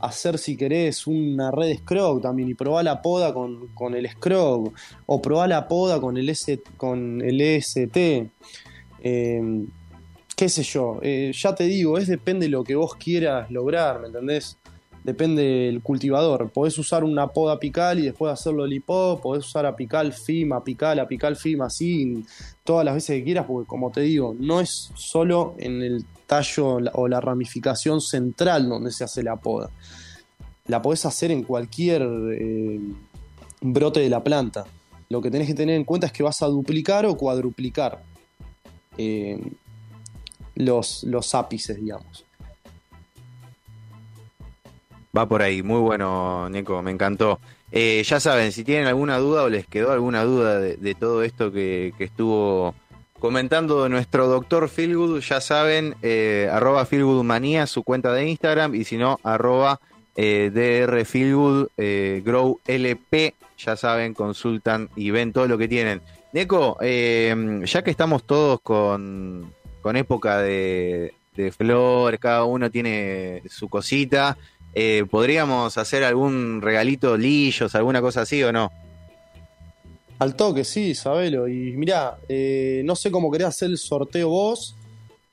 hacer 0.00 0.38
si 0.38 0.56
querés 0.56 1.06
una 1.06 1.50
red 1.50 1.76
Scrog 1.78 2.22
también 2.22 2.48
y 2.48 2.54
probá 2.54 2.82
la 2.82 3.02
poda 3.02 3.34
con, 3.34 3.94
el 3.94 4.08
Scrog 4.08 4.72
o 5.06 5.20
probá 5.20 5.48
la 5.48 5.66
poda 5.66 6.00
con 6.00 6.16
el, 6.16 6.28
S, 6.28 6.60
con 6.76 7.20
el 7.20 7.40
EST. 7.40 7.96
Eh, 9.00 9.66
qué 10.36 10.48
sé 10.48 10.62
yo, 10.62 11.00
eh, 11.02 11.32
ya 11.34 11.54
te 11.54 11.64
digo, 11.64 11.98
es 11.98 12.06
depende 12.06 12.46
de 12.46 12.50
lo 12.50 12.62
que 12.62 12.76
vos 12.76 12.94
quieras 12.94 13.50
lograr, 13.50 14.00
¿me 14.00 14.06
entendés? 14.06 14.56
Depende 15.08 15.42
del 15.42 15.80
cultivador. 15.80 16.50
Podés 16.50 16.76
usar 16.76 17.02
una 17.02 17.28
poda 17.28 17.54
apical 17.54 17.98
y 17.98 18.02
después 18.02 18.30
hacerlo 18.30 18.66
lipop, 18.66 19.22
podés 19.22 19.46
usar 19.46 19.64
apical, 19.64 20.12
FIM, 20.12 20.52
apical, 20.52 20.98
apical, 20.98 21.34
FIM, 21.34 21.62
así, 21.62 22.26
todas 22.62 22.84
las 22.84 22.92
veces 22.92 23.16
que 23.16 23.24
quieras, 23.24 23.46
porque 23.46 23.66
como 23.66 23.90
te 23.90 24.02
digo, 24.02 24.36
no 24.38 24.60
es 24.60 24.90
solo 24.94 25.54
en 25.56 25.80
el 25.80 26.04
tallo 26.26 26.76
o 26.92 27.08
la 27.08 27.22
ramificación 27.22 28.02
central 28.02 28.68
donde 28.68 28.92
se 28.92 29.02
hace 29.02 29.22
la 29.22 29.36
poda. 29.36 29.70
La 30.66 30.82
podés 30.82 31.06
hacer 31.06 31.30
en 31.30 31.42
cualquier 31.42 32.02
eh, 32.02 32.78
brote 33.62 34.00
de 34.00 34.10
la 34.10 34.22
planta. 34.22 34.66
Lo 35.08 35.22
que 35.22 35.30
tenés 35.30 35.46
que 35.46 35.54
tener 35.54 35.76
en 35.76 35.84
cuenta 35.84 36.08
es 36.08 36.12
que 36.12 36.22
vas 36.22 36.42
a 36.42 36.48
duplicar 36.48 37.06
o 37.06 37.16
cuadruplicar. 37.16 38.02
Eh, 38.98 39.40
los, 40.54 41.02
los 41.04 41.34
ápices, 41.34 41.80
digamos. 41.80 42.27
Va 45.16 45.26
por 45.26 45.42
ahí, 45.42 45.62
muy 45.62 45.80
bueno, 45.80 46.48
Nico, 46.50 46.82
me 46.82 46.90
encantó. 46.90 47.40
Eh, 47.72 48.02
ya 48.04 48.20
saben, 48.20 48.52
si 48.52 48.64
tienen 48.64 48.86
alguna 48.86 49.18
duda 49.18 49.42
o 49.42 49.48
les 49.48 49.66
quedó 49.66 49.92
alguna 49.92 50.24
duda 50.24 50.58
de, 50.60 50.94
todo 50.94 51.22
esto 51.22 51.50
que, 51.50 51.94
estuvo 51.98 52.74
comentando 53.18 53.88
nuestro 53.88 54.26
doctor 54.26 54.68
Philgood, 54.68 55.20
ya 55.20 55.40
saben, 55.40 55.96
eh, 56.02 56.48
arroba 56.52 56.84
Philgoodmanía, 56.84 57.66
su 57.66 57.82
cuenta 57.82 58.12
de 58.12 58.28
Instagram, 58.28 58.74
y 58.74 58.84
si 58.84 58.96
no, 58.96 59.18
arroba 59.22 59.80
eh, 60.14 60.50
DR 60.52 61.04
eh, 61.76 62.22
Grow 62.24 62.60
LP, 62.66 63.34
ya 63.58 63.76
saben, 63.76 64.14
consultan 64.14 64.88
y 64.94 65.10
ven 65.10 65.32
todo 65.32 65.48
lo 65.48 65.58
que 65.58 65.68
tienen. 65.68 66.02
Nico, 66.32 66.76
ya 66.80 67.82
que 67.82 67.90
estamos 67.90 68.24
todos 68.24 68.60
con, 68.60 69.52
con 69.80 69.96
época 69.96 70.38
de, 70.38 71.14
de 71.38 71.52
flor, 71.52 72.18
cada 72.18 72.44
uno 72.44 72.70
tiene 72.70 73.42
su 73.48 73.68
cosita. 73.68 74.36
Eh, 74.74 75.04
¿Podríamos 75.10 75.78
hacer 75.78 76.04
algún 76.04 76.60
regalito 76.62 77.16
lillos, 77.16 77.74
alguna 77.74 78.00
cosa 78.00 78.22
así 78.22 78.42
o 78.42 78.52
no? 78.52 78.70
Al 80.18 80.34
toque, 80.34 80.64
sí, 80.64 80.94
sabelo. 80.94 81.48
Y 81.48 81.76
mirá, 81.76 82.18
eh, 82.28 82.82
no 82.84 82.96
sé 82.96 83.10
cómo 83.10 83.30
querés 83.30 83.48
hacer 83.48 83.70
el 83.70 83.78
sorteo 83.78 84.28
vos, 84.28 84.74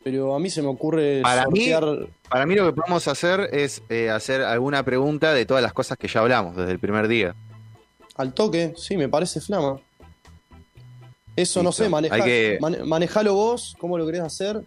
pero 0.04 0.36
a 0.36 0.40
mí 0.40 0.50
se 0.50 0.62
me 0.62 0.68
ocurre 0.68 1.22
para 1.22 1.44
sortear... 1.44 1.86
Mí, 1.86 2.08
para 2.30 2.46
mí 2.46 2.56
lo 2.56 2.68
que 2.68 2.74
podemos 2.74 3.08
hacer 3.08 3.50
es 3.52 3.82
eh, 3.90 4.10
hacer 4.10 4.42
alguna 4.42 4.84
pregunta 4.84 5.34
de 5.34 5.46
todas 5.46 5.64
las 5.64 5.74
cosas 5.74 5.98
que 5.98 6.08
ya 6.08 6.22
hablamos 6.22 6.56
desde 6.56 6.72
el 6.72 6.80
primer 6.80 7.08
día. 7.08 7.36
Al 8.16 8.34
toque, 8.34 8.74
sí, 8.78 8.96
me 8.96 9.10
parece 9.10 9.42
flama. 9.42 9.80
Eso 11.36 11.62
no 11.62 11.72
sé, 11.72 11.90
manejalo 11.90 13.34
vos, 13.34 13.76
cómo 13.78 13.98
lo 13.98 14.06
querés 14.06 14.22
hacer. 14.22 14.64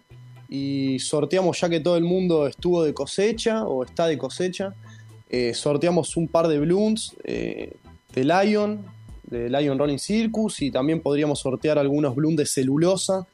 Y 0.49 0.97
sorteamos, 0.99 1.59
ya 1.59 1.69
que 1.69 1.79
todo 1.79 1.95
el 1.95 2.03
mundo 2.03 2.47
estuvo 2.47 2.83
de 2.83 2.93
cosecha 2.93 3.65
o 3.65 3.83
está 3.83 4.07
de 4.07 4.17
cosecha, 4.17 4.73
eh, 5.29 5.53
sorteamos 5.53 6.17
un 6.17 6.27
par 6.27 6.47
de 6.47 6.59
blooms 6.59 7.15
eh, 7.23 7.75
de 8.13 8.23
Lion, 8.23 8.83
de 9.23 9.49
Lion 9.49 9.77
Running 9.77 9.99
Circus, 9.99 10.61
y 10.61 10.71
también 10.71 11.01
podríamos 11.01 11.39
sortear 11.39 11.77
algunos 11.77 12.15
blooms 12.15 12.37
de 12.37 12.45
celulosa, 12.47 13.27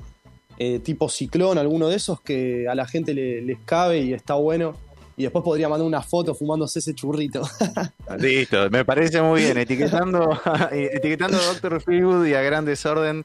eh, 0.57 0.79
tipo 0.79 1.07
ciclón, 1.07 1.57
alguno 1.57 1.87
de 1.87 1.95
esos 1.95 2.19
que 2.21 2.67
a 2.67 2.75
la 2.75 2.85
gente 2.85 3.13
le, 3.13 3.41
les 3.41 3.59
cabe 3.65 4.01
y 4.01 4.13
está 4.13 4.33
bueno 4.35 4.75
y 5.17 5.23
después 5.23 5.43
podría 5.43 5.69
mandar 5.69 5.87
una 5.87 6.01
foto 6.01 6.35
fumándose 6.35 6.79
ese 6.79 6.93
churrito. 6.93 7.41
Listo, 8.19 8.69
me 8.69 8.83
parece 8.83 9.21
muy 9.21 9.41
bien. 9.41 9.57
Etiquetando, 9.57 10.39
etiquetando 10.71 11.37
a 11.37 11.53
Dr. 11.53 11.81
Feelgood 11.81 12.25
y 12.25 12.33
a 12.33 12.41
Gran 12.41 12.65
Desorden. 12.65 13.23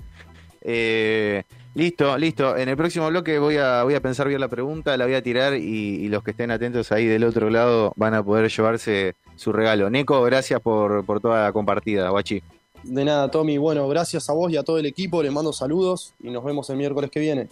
Eh, 0.60 1.42
listo, 1.74 2.16
listo. 2.18 2.56
En 2.56 2.68
el 2.68 2.76
próximo 2.76 3.08
bloque 3.08 3.38
voy 3.38 3.56
a, 3.56 3.82
voy 3.84 3.94
a 3.94 4.00
pensar 4.00 4.28
bien 4.28 4.40
la 4.40 4.48
pregunta, 4.48 4.96
la 4.96 5.04
voy 5.04 5.14
a 5.14 5.22
tirar 5.22 5.54
y, 5.54 6.08
los 6.08 6.22
que 6.22 6.32
estén 6.32 6.50
atentos 6.50 6.92
ahí 6.92 7.06
del 7.06 7.24
otro 7.24 7.50
lado 7.50 7.92
van 7.96 8.14
a 8.14 8.22
poder 8.22 8.50
llevarse 8.50 9.14
su 9.36 9.52
regalo. 9.52 9.90
Neko, 9.90 10.22
gracias 10.22 10.60
por, 10.60 11.04
por 11.04 11.20
toda 11.20 11.44
la 11.44 11.52
compartida, 11.52 12.08
guachi. 12.10 12.42
De 12.82 13.04
nada, 13.04 13.30
Tommy. 13.30 13.58
Bueno, 13.58 13.86
gracias 13.88 14.30
a 14.30 14.32
vos 14.32 14.50
y 14.50 14.56
a 14.56 14.62
todo 14.62 14.78
el 14.78 14.86
equipo. 14.86 15.22
Les 15.22 15.32
mando 15.32 15.52
saludos 15.52 16.14
y 16.22 16.30
nos 16.30 16.42
vemos 16.42 16.70
el 16.70 16.76
miércoles 16.76 17.10
que 17.10 17.20
viene. 17.20 17.48